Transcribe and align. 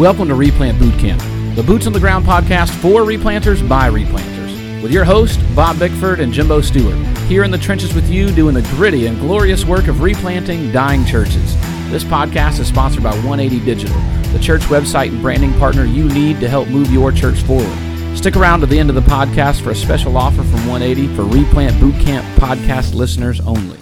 Welcome 0.00 0.28
to 0.28 0.34
Replant 0.34 0.78
Boot 0.78 0.98
Camp, 0.98 1.20
the 1.54 1.62
Boots 1.62 1.86
on 1.86 1.92
the 1.92 2.00
Ground 2.00 2.24
podcast 2.24 2.70
for 2.80 3.02
replanters 3.02 3.68
by 3.68 3.90
replanters. 3.90 4.82
With 4.82 4.92
your 4.92 5.04
host, 5.04 5.38
Bob 5.54 5.78
Bickford 5.78 6.20
and 6.20 6.32
Jimbo 6.32 6.62
Stewart, 6.62 6.96
here 7.26 7.44
in 7.44 7.50
the 7.50 7.58
trenches 7.58 7.92
with 7.92 8.08
you 8.08 8.30
doing 8.30 8.54
the 8.54 8.62
gritty 8.76 9.04
and 9.04 9.20
glorious 9.20 9.66
work 9.66 9.88
of 9.88 10.00
replanting 10.00 10.72
dying 10.72 11.04
churches. 11.04 11.54
This 11.90 12.02
podcast 12.02 12.60
is 12.60 12.68
sponsored 12.68 13.02
by 13.02 13.10
180 13.10 13.62
Digital, 13.62 14.00
the 14.32 14.38
church 14.38 14.62
website 14.62 15.10
and 15.10 15.20
branding 15.20 15.52
partner 15.58 15.84
you 15.84 16.08
need 16.08 16.40
to 16.40 16.48
help 16.48 16.68
move 16.68 16.90
your 16.90 17.12
church 17.12 17.42
forward. 17.42 18.16
Stick 18.16 18.36
around 18.36 18.60
to 18.60 18.66
the 18.66 18.78
end 18.78 18.88
of 18.88 18.94
the 18.94 19.02
podcast 19.02 19.60
for 19.60 19.68
a 19.68 19.74
special 19.74 20.16
offer 20.16 20.42
from 20.42 20.66
180 20.66 21.14
for 21.14 21.24
Replant 21.24 21.78
Boot 21.78 22.00
Camp 22.00 22.24
podcast 22.40 22.94
listeners 22.94 23.38
only. 23.40 23.78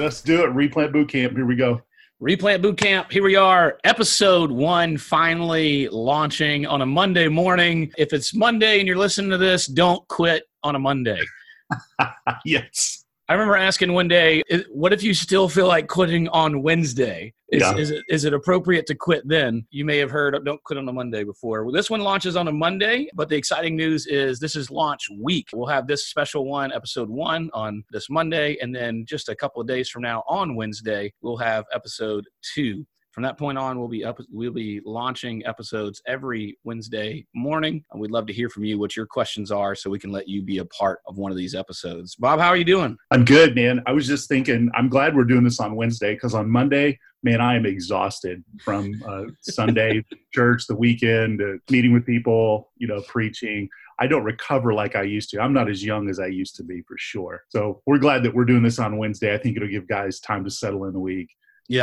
Let's 0.00 0.22
do 0.22 0.44
it. 0.44 0.50
Replant 0.50 0.92
Boot 0.92 1.08
Camp. 1.08 1.34
Here 1.34 1.44
we 1.44 1.56
go. 1.56 1.82
Replant 2.20 2.62
Boot 2.62 2.76
Camp, 2.76 3.12
here 3.12 3.22
we 3.22 3.36
are, 3.36 3.78
episode 3.84 4.50
one, 4.50 4.98
finally 4.98 5.86
launching 5.86 6.66
on 6.66 6.82
a 6.82 6.86
Monday 6.86 7.28
morning. 7.28 7.92
If 7.96 8.12
it's 8.12 8.34
Monday 8.34 8.80
and 8.80 8.88
you're 8.88 8.96
listening 8.96 9.30
to 9.30 9.38
this, 9.38 9.68
don't 9.68 10.06
quit 10.08 10.42
on 10.64 10.74
a 10.74 10.80
Monday. 10.80 11.20
yes. 12.44 13.04
I 13.30 13.34
remember 13.34 13.56
asking 13.56 13.92
one 13.92 14.08
day, 14.08 14.42
what 14.70 14.94
if 14.94 15.02
you 15.02 15.12
still 15.12 15.50
feel 15.50 15.66
like 15.68 15.86
quitting 15.86 16.28
on 16.28 16.62
Wednesday? 16.62 17.34
Is, 17.50 17.60
Yeah. 17.60 17.76
is, 17.76 17.90
it, 17.90 18.04
is 18.08 18.24
it 18.24 18.32
appropriate 18.32 18.86
to 18.86 18.94
quit 18.94 19.22
then? 19.28 19.66
You 19.70 19.84
may 19.84 19.98
have 19.98 20.10
heard, 20.10 20.34
don't 20.46 20.62
quit 20.64 20.78
on 20.78 20.88
a 20.88 20.92
Monday 20.94 21.24
before. 21.24 21.64
Well, 21.64 21.72
this 21.72 21.90
one 21.90 22.00
launches 22.00 22.36
on 22.36 22.48
a 22.48 22.52
Monday, 22.52 23.08
but 23.14 23.28
the 23.28 23.36
exciting 23.36 23.76
news 23.76 24.06
is 24.06 24.38
this 24.40 24.56
is 24.56 24.70
launch 24.70 25.08
week. 25.20 25.48
We'll 25.52 25.66
have 25.68 25.86
this 25.86 26.06
special 26.06 26.46
one, 26.46 26.72
episode 26.72 27.10
one, 27.10 27.50
on 27.52 27.84
this 27.90 28.08
Monday. 28.08 28.56
And 28.62 28.74
then 28.74 29.04
just 29.06 29.28
a 29.28 29.36
couple 29.36 29.60
of 29.60 29.68
days 29.68 29.90
from 29.90 30.02
now, 30.02 30.24
on 30.26 30.54
Wednesday, 30.56 31.12
we'll 31.20 31.36
have 31.36 31.66
episode 31.74 32.24
two. 32.54 32.86
From 33.18 33.24
that 33.24 33.36
point 33.36 33.58
on, 33.58 33.80
we'll 33.80 33.88
be 33.88 34.04
up. 34.04 34.20
We'll 34.30 34.52
be 34.52 34.80
launching 34.84 35.44
episodes 35.44 36.00
every 36.06 36.56
Wednesday 36.62 37.26
morning. 37.34 37.82
And 37.90 38.00
we'd 38.00 38.12
love 38.12 38.28
to 38.28 38.32
hear 38.32 38.48
from 38.48 38.62
you 38.62 38.78
what 38.78 38.94
your 38.94 39.06
questions 39.06 39.50
are, 39.50 39.74
so 39.74 39.90
we 39.90 39.98
can 39.98 40.12
let 40.12 40.28
you 40.28 40.40
be 40.40 40.58
a 40.58 40.64
part 40.66 41.00
of 41.04 41.18
one 41.18 41.32
of 41.32 41.36
these 41.36 41.52
episodes. 41.52 42.14
Bob, 42.14 42.38
how 42.38 42.46
are 42.46 42.56
you 42.56 42.62
doing? 42.62 42.96
I'm 43.10 43.24
good, 43.24 43.56
man. 43.56 43.82
I 43.88 43.92
was 43.92 44.06
just 44.06 44.28
thinking, 44.28 44.70
I'm 44.72 44.88
glad 44.88 45.16
we're 45.16 45.24
doing 45.24 45.42
this 45.42 45.58
on 45.58 45.74
Wednesday 45.74 46.14
because 46.14 46.32
on 46.32 46.48
Monday, 46.48 46.96
man, 47.24 47.40
I 47.40 47.56
am 47.56 47.66
exhausted 47.66 48.44
from 48.64 49.02
uh, 49.04 49.24
Sunday 49.42 50.04
church, 50.32 50.68
the 50.68 50.76
weekend, 50.76 51.42
uh, 51.42 51.58
meeting 51.72 51.92
with 51.92 52.06
people, 52.06 52.70
you 52.76 52.86
know, 52.86 53.00
preaching. 53.08 53.68
I 53.98 54.06
don't 54.06 54.22
recover 54.22 54.74
like 54.74 54.94
I 54.94 55.02
used 55.02 55.30
to. 55.30 55.40
I'm 55.40 55.52
not 55.52 55.68
as 55.68 55.84
young 55.84 56.08
as 56.08 56.20
I 56.20 56.26
used 56.26 56.54
to 56.54 56.62
be 56.62 56.82
for 56.82 56.96
sure. 56.96 57.42
So 57.48 57.82
we're 57.84 57.98
glad 57.98 58.22
that 58.22 58.32
we're 58.32 58.44
doing 58.44 58.62
this 58.62 58.78
on 58.78 58.96
Wednesday. 58.96 59.34
I 59.34 59.38
think 59.38 59.56
it'll 59.56 59.66
give 59.66 59.88
guys 59.88 60.20
time 60.20 60.44
to 60.44 60.50
settle 60.50 60.84
in 60.84 60.92
the 60.92 61.00
week. 61.00 61.30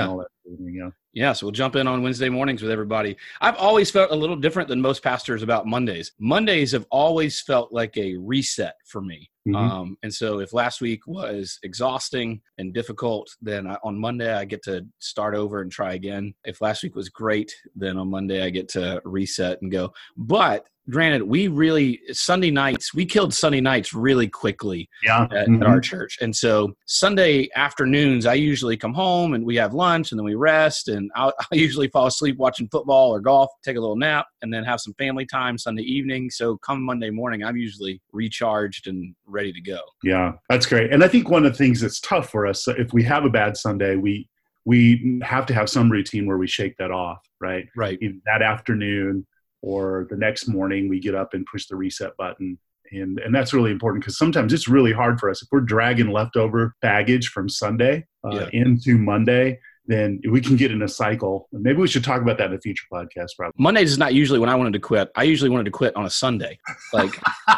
and 0.04 0.12
all 0.12 0.18
that, 0.20 0.28
you 0.48 0.84
know. 0.84 0.92
Yeah, 1.14 1.34
so 1.34 1.46
we'll 1.46 1.52
jump 1.54 1.76
in 1.76 1.88
on 1.88 2.04
Wednesday 2.04 2.30
mornings 2.30 2.62
with 2.62 2.72
everybody. 2.72 3.16
I've 3.42 3.56
always 3.56 3.90
felt 3.90 4.12
a 4.12 4.16
little 4.16 4.36
different 4.36 4.68
than 4.68 4.82
most 4.82 5.02
pastors 5.02 5.44
about 5.44 5.66
Mondays. 5.66 6.12
Mondays 6.20 6.74
have 6.74 6.86
always 6.92 7.42
felt 7.42 7.72
like 7.72 7.96
a 7.98 8.18
reset 8.18 8.76
for 8.86 9.02
me. 9.02 9.30
Mhm. 9.48 9.56
Um, 9.56 9.98
and 10.04 10.14
so 10.14 10.40
if 10.40 10.54
last 10.54 10.82
week 10.82 11.06
was 11.06 11.60
exhausting 11.64 12.42
and 12.58 12.74
difficult, 12.74 13.30
then 13.42 13.68
I, 13.68 13.78
on 13.84 13.98
Monday 13.98 14.34
I 14.34 14.44
get 14.44 14.64
to 14.64 14.86
start 15.00 15.36
over 15.36 15.62
and 15.62 15.72
try 15.72 15.94
again. 15.94 16.34
If 16.46 16.62
last 16.62 16.84
week 16.84 16.96
was 16.96 17.10
great, 17.10 17.54
then 17.76 17.98
on 17.98 18.10
Monday 18.10 18.44
I 18.44 18.50
get 18.50 18.68
to 18.70 19.02
reset 19.06 19.62
and 19.62 19.72
go. 19.72 19.94
But 20.18 20.66
granted, 20.90 21.24
we 21.24 21.48
really, 21.48 22.00
Sunday 22.12 22.52
nights, 22.52 22.94
we 22.94 23.06
killed 23.06 23.34
Sunday 23.34 23.62
nights 23.62 23.94
really 23.94 24.28
quickly 24.28 24.88
yeah. 25.04 25.24
at, 25.32 25.48
Mhm. 25.48 25.62
at 25.62 25.68
our 25.68 25.80
church. 25.80 26.18
And 26.22 26.36
so 26.36 26.76
Sunday 26.86 27.50
afternoons, 27.56 28.26
I 28.26 28.36
usually 28.36 28.78
come 28.78 28.94
home 28.94 29.34
and 29.34 29.46
we 29.46 29.56
have 29.56 29.74
lunch 29.74 30.12
and 30.12 30.20
then 30.20 30.26
we 30.26 30.35
rest. 30.36 30.88
And 30.88 31.10
I'll, 31.16 31.34
I 31.52 31.56
usually 31.56 31.88
fall 31.88 32.08
asleep 32.08 32.38
watching 32.38 32.68
football 32.70 33.14
or 33.14 33.20
golf, 33.20 33.50
take 33.64 33.78
a 33.78 33.80
little 33.80 33.96
nap, 33.96 34.28
and 34.42 34.54
then 34.54 34.64
have 34.64 34.80
some 34.80 34.94
family 34.96 35.26
time 35.26 35.58
Sunday 35.58 35.84
evening. 35.84 36.30
So 36.30 36.58
come 36.58 36.84
Monday 36.84 37.10
morning, 37.10 37.44
I'm 37.44 37.58
usually 37.58 38.02
recharged 38.12 38.88
and 38.88 39.16
ready 39.26 39.54
to 39.54 39.62
go. 39.62 39.80
Yeah, 40.04 40.34
that's 40.50 40.66
great. 40.66 40.92
And 40.92 41.04
I 41.04 41.08
think 41.08 41.30
one 41.30 41.46
of 41.46 41.52
the 41.52 41.58
things 41.58 41.82
that's 41.82 42.00
tough 42.00 42.30
for 42.30 42.46
us, 42.46 42.68
if 42.68 42.94
we 42.94 43.04
have 43.04 43.26
a 43.26 43.30
bad 43.30 43.58
Sunday, 43.58 43.96
we 43.96 44.28
we 44.68 45.20
have 45.24 45.46
to 45.46 45.54
have 45.54 45.70
some 45.70 45.92
routine 45.92 46.26
where 46.26 46.40
we 46.40 46.48
shake 46.48 46.76
that 46.78 46.90
off, 46.90 47.20
right? 47.40 47.68
Right. 47.76 48.00
Either 48.02 48.16
that 48.26 48.42
afternoon 48.42 49.26
or 49.62 50.08
the 50.10 50.18
next 50.18 50.48
morning, 50.48 50.90
we 50.90 51.00
get 51.00 51.14
up 51.14 51.36
and 51.36 51.46
push 51.46 51.68
the 51.68 51.76
reset 51.76 52.18
button. 52.18 52.58
And, 52.92 53.20
and 53.20 53.34
that's 53.34 53.54
really 53.54 53.70
important 53.72 54.04
because 54.04 54.18
sometimes 54.18 54.54
it's 54.54 54.68
really 54.68 54.92
hard 54.92 55.20
for 55.20 55.30
us. 55.30 55.44
If 55.44 55.50
we're 55.52 55.62
dragging 55.62 56.12
leftover 56.12 56.76
baggage 56.82 57.28
from 57.30 57.48
Sunday 57.48 58.06
uh, 58.24 58.32
Yeah. 58.32 58.50
into 58.54 58.98
Monday, 58.98 59.60
then 59.88 60.20
we 60.30 60.42
can 60.42 60.56
get 60.56 60.72
in 60.72 60.82
a 60.82 60.88
cycle. 60.88 61.48
Maybe 61.52 61.80
we 61.80 61.88
should 61.88 62.04
talk 62.04 62.22
about 62.22 62.38
that 62.38 62.50
in 62.50 62.56
a 62.56 62.60
future 62.60 62.86
podcast, 62.92 63.30
probably. 63.38 63.54
Mondays 63.58 63.92
is 63.92 63.98
not 63.98 64.14
usually 64.14 64.40
when 64.40 64.50
I 64.50 64.56
wanted 64.56 64.74
to 64.74 64.80
quit. 64.80 65.12
I 65.16 65.24
usually 65.24 65.50
wanted 65.50 65.66
to 65.66 65.72
quit 65.72 65.96
on 65.96 66.06
a 66.06 66.10
Sunday, 66.10 66.60
like 66.94 67.14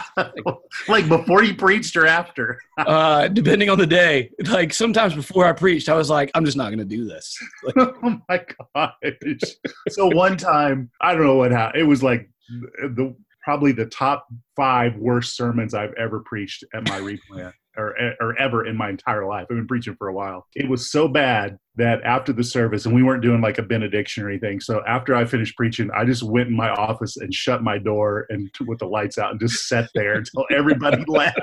like 0.88 1.08
before 1.08 1.44
you 1.44 1.56
preached 1.56 1.96
or 1.96 2.06
after. 2.06 2.60
uh, 2.78 3.28
depending 3.30 3.70
on 3.70 3.78
the 3.78 3.88
day. 3.88 4.32
Like 4.46 4.74
sometimes 4.74 5.14
before 5.14 5.46
I 5.46 5.54
preached, 5.54 5.90
I 5.90 5.96
was 5.96 6.10
like, 6.10 6.32
I'm 6.36 6.46
just 6.46 6.58
not 6.58 6.70
going 6.70 6.80
to 6.80 6.86
do 6.86 7.06
this. 7.06 7.38
Like, 7.64 7.76
oh 8.04 8.22
my 8.30 8.46
gosh. 8.76 9.40
so 9.90 10.08
one 10.08 10.38
time, 10.38 10.90
I 11.02 11.14
don't 11.14 11.26
know 11.26 11.36
what 11.36 11.52
happened. 11.52 11.82
It 11.82 11.86
was 11.86 12.02
like 12.02 12.30
the 12.80 13.16
probably 13.44 13.72
the 13.72 13.88
top 13.88 14.28
five 14.56 14.96
worst 14.96 15.36
sermons 15.36 15.74
I've 15.74 15.94
ever 15.94 16.22
preached 16.22 16.64
at 16.74 16.88
my 16.88 16.98
replant 16.98 17.54
or, 17.78 17.96
or 18.20 18.38
ever 18.40 18.66
in 18.66 18.76
my 18.76 18.90
entire 18.90 19.26
life. 19.26 19.48
I've 19.50 19.58
been 19.58 19.68
preaching 19.68 19.96
for 19.96 20.08
a 20.08 20.14
while. 20.14 20.48
It 20.56 20.68
was 20.68 20.92
so 20.92 21.08
bad 21.08 21.58
that 21.76 22.02
after 22.04 22.34
the 22.34 22.44
service, 22.44 22.86
and 22.86 22.96
we 22.96 23.04
weren't 23.04 23.22
doing 23.22 23.42
like 23.42 23.60
a 23.60 23.64
benediction 23.64 24.24
or 24.24 24.30
anything. 24.30 24.60
So 24.60 24.84
after 24.88 25.16
I 25.16 25.26
finished 25.26 25.56
preaching, 25.56 25.90
I 25.96 26.06
just 26.06 26.24
went 26.24 26.50
in 26.50 26.56
my 26.56 26.70
office 26.70 27.18
and 27.18 27.34
shut 27.34 27.64
my 27.64 27.78
door 27.78 28.26
and 28.30 28.50
with 28.66 28.80
the 28.80 28.88
lights 28.88 29.18
out 29.18 29.32
and 29.32 29.40
just 29.40 29.68
sat 29.68 29.90
there 29.94 30.14
until 30.18 30.46
everybody 30.52 31.04
left. 31.08 31.40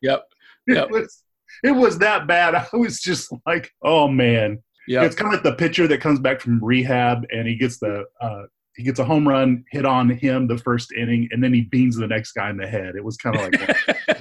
yep. 0.00 0.24
Yep. 0.66 0.84
It 0.84 0.90
was 0.90 1.22
it 1.64 1.72
was 1.72 1.98
that 1.98 2.26
bad. 2.28 2.54
I 2.54 2.66
was 2.74 3.00
just 3.00 3.32
like, 3.46 3.72
oh 3.82 4.06
man. 4.06 4.62
Yep. 4.86 5.04
It's 5.04 5.16
kind 5.16 5.32
of 5.32 5.32
like 5.32 5.42
the 5.42 5.56
pitcher 5.56 5.88
that 5.88 6.00
comes 6.00 6.20
back 6.20 6.40
from 6.40 6.62
rehab 6.62 7.24
and 7.30 7.48
he 7.48 7.56
gets 7.56 7.78
the 7.78 8.04
uh, 8.20 8.42
he 8.80 8.84
gets 8.86 8.98
a 8.98 9.04
home 9.04 9.28
run 9.28 9.62
hit 9.70 9.84
on 9.84 10.08
him 10.08 10.46
the 10.46 10.56
first 10.58 10.90
inning 10.92 11.28
and 11.32 11.44
then 11.44 11.52
he 11.52 11.60
beans 11.62 11.96
the 11.96 12.06
next 12.06 12.32
guy 12.32 12.48
in 12.48 12.56
the 12.56 12.66
head. 12.66 12.94
It 12.96 13.04
was 13.04 13.16
kind 13.18 13.36
of 13.36 13.42
like 13.42 13.76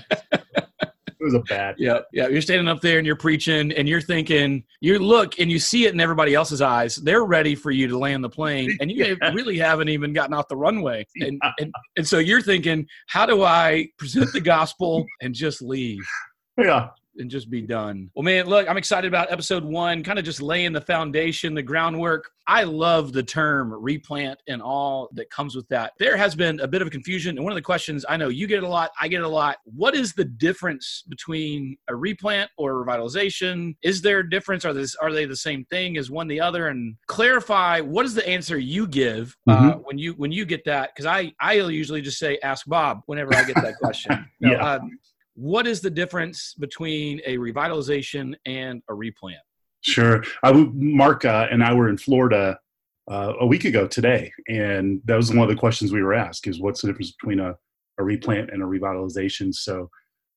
it 1.20 1.24
was 1.26 1.34
a 1.34 1.40
bad. 1.42 1.76
Yeah, 1.78 2.00
yeah. 2.14 2.28
You're 2.28 2.42
standing 2.42 2.68
up 2.68 2.82
there 2.82 2.98
and 2.98 3.06
you're 3.06 3.16
preaching, 3.16 3.72
and 3.74 3.88
you're 3.90 4.02
thinking, 4.02 4.64
you 4.82 5.00
look 5.00 5.40
and 5.40 5.52
you 5.52 5.60
see 5.60 5.86
it 5.86 5.94
in 5.94 6.00
everybody 6.00 6.34
else's 6.34 6.62
eyes. 6.62 6.96
They're 6.96 7.26
ready 7.26 7.56
for 7.56 7.72
you 7.72 7.88
to 7.88 7.98
land 7.98 8.24
the 8.24 8.30
plane, 8.30 8.78
and 8.80 8.92
you 8.92 9.18
Yeah. 9.22 9.32
really 9.34 9.58
haven't 9.58 9.90
even 9.90 10.14
gotten 10.14 10.34
off 10.34 10.48
the 10.48 10.56
runway. 10.58 11.06
And, 11.16 11.42
and 11.60 11.74
and 11.98 12.08
so 12.08 12.20
you're 12.20 12.42
thinking, 12.42 12.86
how 13.08 13.26
do 13.26 13.44
I 13.44 13.88
present 13.98 14.32
the 14.34 14.42
gospel 14.42 15.06
and 15.22 15.34
just 15.34 15.62
leave? 15.62 16.00
Yeah. 16.58 16.90
And 17.20 17.30
just 17.30 17.50
be 17.50 17.62
done. 17.62 18.10
Well, 18.16 18.24
man, 18.24 18.48
look, 18.48 18.68
I'm 18.70 18.78
excited 18.78 19.08
about 19.08 19.32
episode 19.32 19.64
one, 19.64 20.04
kind 20.04 20.18
of 20.20 20.26
just 20.26 20.42
laying 20.42 20.74
the 20.74 20.82
foundation, 20.82 21.54
the 21.54 21.62
groundwork. 21.64 22.30
I 22.48 22.64
love 22.64 23.14
the 23.14 23.22
term 23.22 23.72
replant 23.72 24.40
and 24.48 24.60
all 24.62 25.10
that 25.14 25.30
comes 25.30 25.56
with 25.56 25.68
that. 25.70 25.94
There 26.00 26.18
has 26.18 26.34
been 26.34 26.60
a 26.62 26.68
bit 26.68 26.82
of 26.82 26.90
confusion. 26.90 27.38
And 27.38 27.44
one 27.44 27.52
of 27.52 27.56
the 27.56 27.62
questions 27.62 28.04
I 28.10 28.18
know 28.18 28.30
you 28.30 28.48
get 28.48 28.64
a 28.64 28.68
lot, 28.68 28.90
I 29.00 29.08
get 29.08 29.22
a 29.22 29.28
lot. 29.28 29.58
What 29.66 29.94
is 29.96 30.14
the 30.14 30.26
difference 30.26 31.04
between 31.08 31.78
a 31.90 31.96
replant 31.96 32.50
or 32.58 32.82
a 32.82 32.86
revitalization? 32.86 33.76
Is 33.84 34.02
there 34.02 34.20
a 34.20 34.30
difference? 34.30 34.66
Are, 34.66 34.74
this, 34.74 34.96
are 34.96 35.12
they 35.14 35.26
the 35.26 35.36
same 35.36 35.64
thing? 35.66 35.96
Is 35.96 36.10
one 36.10 36.28
the 36.28 36.42
other? 36.42 36.70
And 36.70 36.96
clarify 37.08 37.82
what 37.82 38.06
is 38.06 38.16
the 38.16 38.28
answer 38.28 38.58
you 38.58 38.88
give 38.88 39.36
uh, 39.48 39.74
when 39.84 40.00
you 40.00 40.14
when 40.14 40.32
you 40.32 40.44
get 40.46 40.64
that? 40.66 40.90
Because 40.96 41.06
I 41.06 41.32
I 41.40 41.54
usually 41.54 42.02
just 42.02 42.18
say 42.18 42.40
ask 42.42 42.66
Bob 42.66 43.02
whenever 43.06 43.36
I 43.36 43.44
get 43.44 43.56
that 43.58 43.76
question. 43.80 44.26
No, 44.42 44.52
Yeah. 44.54 44.66
uh, 44.66 44.80
what 45.40 45.66
is 45.66 45.80
the 45.80 45.90
difference 45.90 46.54
between 46.60 47.22
a 47.26 47.38
revitalization 47.38 48.36
and 48.46 48.82
a 48.90 48.94
replant? 48.94 49.40
Sure. 49.82 50.22
I 50.44 50.52
would, 50.52 50.76
Mark 50.76 51.24
uh, 51.24 51.48
and 51.50 51.64
I 51.64 51.74
were 51.74 51.88
in 51.88 51.98
Florida 51.98 52.60
uh, 53.10 53.34
a 53.40 53.46
week 53.46 53.64
ago 53.64 53.88
today, 53.88 54.34
and 54.50 55.02
that 55.06 55.16
was 55.16 55.30
one 55.30 55.40
of 55.40 55.48
the 55.48 55.56
questions 55.56 55.94
we 55.94 56.04
were 56.04 56.14
asked: 56.14 56.46
is 56.48 56.60
what's 56.60 56.82
the 56.82 56.88
difference 56.88 57.14
between 57.14 57.40
a, 57.40 57.56
a 57.98 58.04
replant 58.04 58.50
and 58.52 58.62
a 58.62 58.66
revitalization? 58.66 59.54
So 59.54 59.90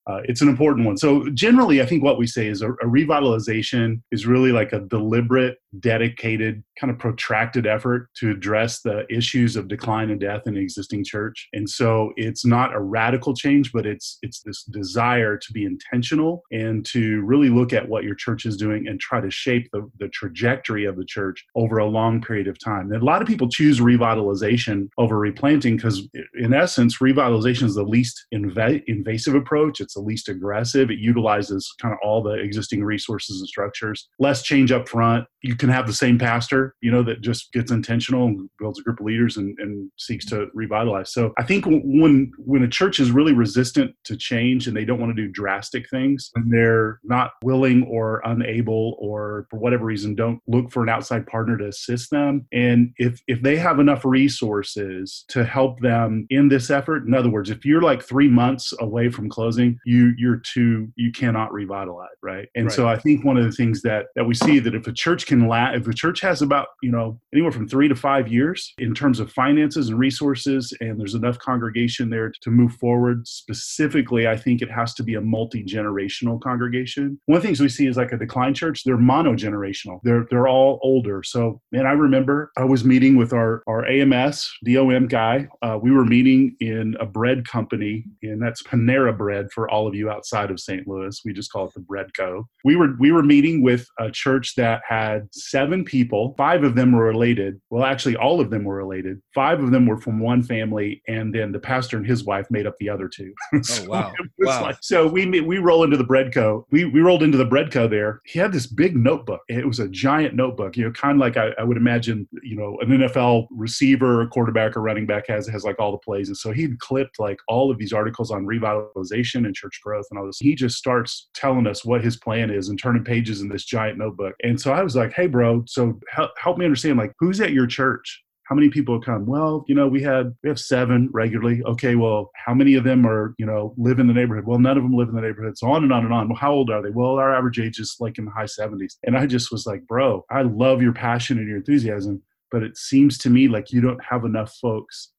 uh, 0.07 0.21
it's 0.25 0.41
an 0.41 0.49
important 0.49 0.87
one. 0.87 0.97
So 0.97 1.29
generally, 1.31 1.81
I 1.81 1.87
think 1.87 2.03
what 2.03 2.19
we 2.19 2.27
say 2.27 2.47
is 2.49 2.63
a, 2.63 2.73
a 2.73 2.87
revitalization 2.87 4.03
is 4.11 4.27
really 4.27 4.53
like 4.53 4.73
a 4.73 4.81
deliberate, 4.81 5.59
dedicated, 5.79 6.63
kind 6.79 6.91
of 6.91 6.99
protracted 6.99 7.67
effort 7.67 8.09
to 8.17 8.31
address 8.31 8.81
the 8.81 9.07
issues 9.09 9.57
of 9.57 9.69
decline 9.69 10.11
and 10.11 10.21
death 10.21 10.43
in 10.47 10.55
the 10.55 10.61
existing 10.61 11.05
church. 11.05 11.49
And 11.53 11.69
so 11.69 12.13
it's 12.17 12.45
not 12.45 12.75
a 12.75 12.81
radical 12.81 13.35
change, 13.35 13.73
but 13.73 13.87
it's 13.87 14.19
it's 14.23 14.41
this 14.41 14.65
desire 14.65 15.37
to 15.37 15.53
be 15.53 15.65
intentional 15.65 16.43
and 16.51 16.85
to 16.87 17.23
really 17.23 17.49
look 17.49 17.73
at 17.73 17.89
what 17.89 18.05
your 18.05 18.15
church 18.15 18.45
is 18.45 18.57
doing 18.57 18.89
and 18.89 18.99
try 18.99 19.21
to 19.21 19.31
shape 19.31 19.69
the, 19.73 19.89
the 19.99 20.09
trajectory 20.09 20.85
of 20.85 20.97
the 20.97 21.05
church 21.05 21.45
over 21.55 21.79
a 21.79 21.87
long 21.87 22.21
period 22.21 22.49
of 22.49 22.59
time. 22.59 22.91
And 22.93 23.03
a 23.03 23.05
lot 23.05 23.23
of 23.23 23.29
people 23.29 23.49
choose 23.49 23.81
revitalization 23.81 24.89
over 24.99 25.19
replanting 25.19 25.77
because, 25.77 26.09
in 26.35 26.53
essence, 26.53 26.99
revitalization 26.99 27.65
is 27.65 27.75
the 27.75 27.83
least 27.83 28.27
inv- 28.35 28.83
invasive 28.87 29.35
approach. 29.35 29.81
It's 29.81 29.92
it's 29.93 30.01
the 30.01 30.01
least 30.01 30.29
aggressive. 30.29 30.91
It 30.91 30.99
utilizes 30.99 31.73
kind 31.81 31.93
of 31.93 31.99
all 32.03 32.23
the 32.23 32.35
existing 32.35 32.83
resources 32.83 33.41
and 33.41 33.49
structures. 33.49 34.09
Less 34.19 34.43
change 34.43 34.73
up 34.73 34.89
front. 34.89 35.27
You 35.43 35.55
can 35.55 35.69
have 35.69 35.87
the 35.87 35.93
same 35.93 36.19
pastor, 36.19 36.75
you 36.81 36.91
know, 36.91 37.03
that 37.03 37.21
just 37.21 37.53
gets 37.53 37.71
intentional 37.71 38.27
and 38.27 38.49
builds 38.59 38.79
a 38.79 38.83
group 38.83 39.01
of 39.01 39.07
leaders 39.07 39.37
and, 39.37 39.57
and 39.59 39.91
seeks 39.99 40.25
to 40.27 40.47
revitalize. 40.55 41.13
So 41.13 41.33
I 41.39 41.43
think 41.43 41.67
when 41.67 42.33
when 42.39 42.63
a 42.63 42.69
church 42.69 43.01
is 43.01 43.11
really 43.11 43.33
resistant 43.33 43.95
to 44.05 44.17
change 44.17 44.67
and 44.67 44.77
they 44.77 44.85
don't 44.85 45.01
want 45.01 45.15
to 45.15 45.23
do 45.23 45.31
drastic 45.31 45.89
things, 45.91 46.31
and 46.35 46.53
they're 46.53 47.01
not 47.05 47.33
willing 47.43 47.83
or 47.85 48.23
unable 48.25 48.97
or 48.99 49.47
for 49.51 49.59
whatever 49.59 49.85
reason 49.85 50.15
don't 50.15 50.41
look 50.47 50.71
for 50.71 50.83
an 50.83 50.89
outside 50.89 51.27
partner 51.27 51.59
to 51.59 51.69
assist 51.69 52.11
them. 52.11 52.47
And 52.53 52.93
if 52.97 53.21
if 53.27 53.43
they 53.43 53.57
have 53.57 53.81
enough 53.81 54.05
resources 54.05 55.25
to 55.29 55.45
help 55.45 55.81
them 55.81 56.27
in 56.31 56.49
this 56.49 56.71
effort, 56.71 57.05
in 57.07 57.15
other 57.15 57.31
words, 57.31 57.51
if 57.51 57.65
you're 57.65 57.83
like 57.83 58.03
three 58.03 58.29
months 58.29 58.73
away 58.81 59.11
from 59.11 59.29
closing, 59.29 59.79
you 59.85 60.13
you're 60.17 60.37
too 60.37 60.89
you 60.97 61.13
cannot 61.13 61.53
revitalize, 61.53 62.09
right? 62.23 62.49
And 62.55 62.67
right. 62.67 62.75
so 62.75 62.89
I 62.89 62.97
think 62.97 63.25
one 63.25 63.37
of 63.37 63.45
the 63.45 63.53
things 63.53 63.83
that 63.83 64.07
that 64.17 64.25
we 64.25 64.35
see 64.35 64.59
that 64.59 64.75
if 64.75 64.87
a 64.87 64.93
church 64.93 65.27
can 65.27 65.47
la- 65.49 65.73
if 65.73 65.87
a 65.87 65.93
church 65.93 66.21
has 66.21 66.43
about 66.43 66.69
you 66.83 66.91
know 66.91 67.19
anywhere 67.33 67.53
from 67.53 67.69
three 67.69 67.89
to 67.89 67.95
five 67.95 68.29
years 68.29 68.73
in 68.79 68.95
terms 68.95 69.21
of 69.21 69.33
finances 69.33 69.89
and 69.89 69.99
resources, 69.99 70.73
and 70.81 70.99
there's 70.99 71.15
enough 71.15 71.39
congregation 71.39 72.11
there 72.11 72.33
to 72.43 72.51
move 72.51 72.73
forward. 72.75 73.27
Specifically, 73.27 74.27
I 74.27 74.37
think 74.37 74.63
it 74.63 74.71
has 74.71 74.95
to 74.95 75.03
be 75.03 75.15
a 75.15 75.21
multi 75.21 75.65
generational 75.65 76.41
congregation. 76.41 77.19
One 77.27 77.37
of 77.37 77.43
the 77.43 77.49
things 77.49 77.61
we 77.61 77.69
see 77.69 77.87
is 77.87 77.97
like 77.97 78.13
a 78.13 78.19
decline 78.19 78.55
church; 78.55 78.85
they're 78.85 78.99
mono 78.99 79.35
generational. 79.35 80.01
They're 80.05 80.27
they're 80.31 80.49
all 80.49 80.79
older. 80.83 81.23
So 81.23 81.61
man, 81.73 81.87
I 81.87 81.93
remember 81.93 82.53
I 82.57 82.65
was 82.65 82.85
meeting 82.85 83.17
with 83.17 83.33
our 83.33 83.63
our 83.67 83.87
AMS 83.87 84.51
DOM 84.65 85.09
guy. 85.09 85.49
Uh, 85.63 85.79
we 85.81 85.91
were 85.91 86.05
meeting 86.05 86.57
in 86.61 86.97
a 87.01 87.07
bread 87.07 87.47
company, 87.47 88.05
and 88.23 88.41
that's 88.41 88.63
Panera 88.63 89.17
Bread 89.17 89.51
for 89.53 89.72
all 89.73 89.89
of 89.89 89.95
you 89.95 90.11
outside 90.11 90.51
of 90.51 90.61
St. 90.61 90.87
Louis. 90.87 91.19
We 91.25 91.33
just 91.33 91.51
call 91.51 91.67
it 91.67 91.75
the 91.75 91.81
Bread 91.81 92.15
Co. 92.15 92.47
We 92.65 92.77
were 92.77 92.95
we 93.01 93.11
were 93.11 93.23
meeting 93.23 93.63
with 93.63 93.87
a 93.99 94.11
church 94.11 94.55
that 94.57 94.83
had 94.87 95.29
seven 95.33 95.85
people. 95.85 96.35
Five 96.37 96.63
of 96.63 96.75
them 96.75 96.93
were 96.93 97.05
related. 97.05 97.61
Well, 97.71 97.85
actually, 97.85 98.17
all 98.17 98.41
of 98.41 98.51
them 98.51 98.65
were 98.65 98.77
related. 98.77 99.21
Five 99.35 99.63
of 99.63 99.71
them 99.71 99.87
were 99.87 99.99
from 99.99 100.21
one 100.21 100.43
family, 100.43 101.03
and 101.09 101.35
then 101.35 101.53
the 101.53 101.59
pastor 101.59 101.97
and 101.97 102.07
his 102.07 102.25
wife 102.25 102.47
made 102.51 102.67
up 102.67 102.77
the 102.79 102.89
other 102.89 103.09
two. 103.09 103.33
Oh, 103.55 103.61
so 103.63 103.85
oh 103.85 103.89
wow! 103.89 104.13
wow. 104.41 104.63
Like, 104.63 104.77
so 104.81 105.07
we 105.07 105.41
we 105.41 105.59
roll 105.59 105.85
into 105.85 105.97
the 105.97 106.05
Bread 106.05 106.35
Co. 106.35 106.67
We 106.71 106.85
we 106.85 107.01
rolled 107.01 107.23
into 107.23 107.39
the 107.39 107.45
Bread 107.45 107.71
Co. 107.71 107.87
There. 107.87 108.21
He 108.25 108.39
had 108.39 108.53
this 108.53 108.67
big 108.67 108.97
notebook. 108.97 109.41
It 109.49 109.67
was 109.67 109.79
a 109.79 109.89
giant 109.89 110.35
notebook. 110.35 110.77
You 110.77 110.85
know, 110.85 110.93
kind 110.93 111.17
of 111.17 111.21
like 111.21 111.37
I, 111.37 111.51
I 111.59 111.65
would 111.65 111.77
imagine. 111.77 112.29
You 112.43 112.57
know, 112.57 112.77
an 112.81 112.89
NFL 112.89 113.47
receiver, 113.51 114.27
quarterback, 114.29 114.77
or 114.77 114.83
running 114.83 115.07
back 115.07 115.29
has 115.29 115.47
has 115.49 115.65
like 115.65 115.79
all 115.79 115.93
the 115.93 115.99
plays, 115.99 116.29
and 116.29 116.37
so 116.37 116.53
he'd 116.53 116.79
clipped 116.81 117.21
like 117.21 117.39
all 117.47 117.71
of 117.71 117.79
these 117.79 117.93
articles 117.93 118.31
on 118.31 118.45
revitalization 118.45 119.47
and 119.47 119.55
church 119.63 119.81
growth 119.83 120.07
and 120.11 120.19
all 120.19 120.27
this. 120.27 120.39
He 120.39 120.55
just 120.55 120.77
starts 120.77 121.29
telling 121.35 121.67
us 121.67 121.85
what 121.85 122.03
his 122.03 122.17
plan 122.17 122.51
is 122.51 122.69
and 122.69 122.79
turning 122.79 123.05
pages 123.05 123.41
in 123.41 123.49
this 123.49 123.65
giant 123.65 123.99
notebook. 123.99 124.35
And 124.43 124.61
so 124.61 124.73
I 124.73 124.83
was 124.83 124.97
like, 124.97 125.13
hey, 125.13 125.27
bro, 125.27 125.65
so 125.67 125.99
help, 126.11 126.31
help 126.39 126.59
me 126.59 126.65
understand, 126.65 126.99
like, 126.99 127.13
who's 127.19 127.41
at 127.41 127.53
your 127.53 127.67
church? 127.67 128.23
how 128.45 128.57
many 128.57 128.69
people 128.69 129.01
come? 129.01 129.25
Well 129.25 129.65
you 129.67 129.75
know 129.75 129.89
we 129.89 130.03
had 130.03 130.35
we 130.43 130.49
have 130.51 130.59
seven 130.59 131.09
regularly. 131.13 131.63
Okay 131.65 131.95
well 131.95 132.31
how 132.35 132.53
many 132.53 132.75
of 132.75 132.85
them 132.85 133.07
are 133.07 133.35
you 133.39 133.47
know 133.47 133.73
live 133.79 133.99
in 133.99 134.09
the 134.09 134.13
neighborhood? 134.13 134.45
Well 134.47 134.59
none 134.59 134.77
of 134.77 134.83
them 134.83 134.95
live 134.95 135.09
in 135.09 135.15
the 135.15 135.23
neighborhood. 135.23 135.57
So 135.57 135.71
on 135.71 135.85
and 135.85 135.93
on 135.93 136.05
and 136.05 136.13
on. 136.13 136.29
Well 136.29 136.37
how 136.37 136.53
old 136.53 136.69
are 136.69 136.83
they? 136.83 136.91
Well 136.91 137.19
our 137.19 137.35
average 137.35 137.59
age 137.59 137.79
is 137.79 137.97
like 137.99 138.19
in 138.19 138.27
the 138.27 138.31
high 138.31 138.45
70s 138.45 138.97
and 139.05 139.17
i 139.17 139.27
just 139.27 139.51
was 139.51 139.67
like 139.67 139.87
bro 139.87 140.25
i 140.31 140.43
love 140.43 140.83
your 140.83 140.93
passion 140.93 141.39
and 141.39 141.49
your 141.49 141.59
enthusiasm 141.59 142.23
but 142.51 142.63
it 142.63 142.77
seems 142.77 143.17
to 143.19 143.31
me 143.31 143.49
like 143.49 143.73
you 143.73 143.81
don't 143.81 144.03
have 144.05 144.25
enough 144.25 144.55
folks 144.61 145.13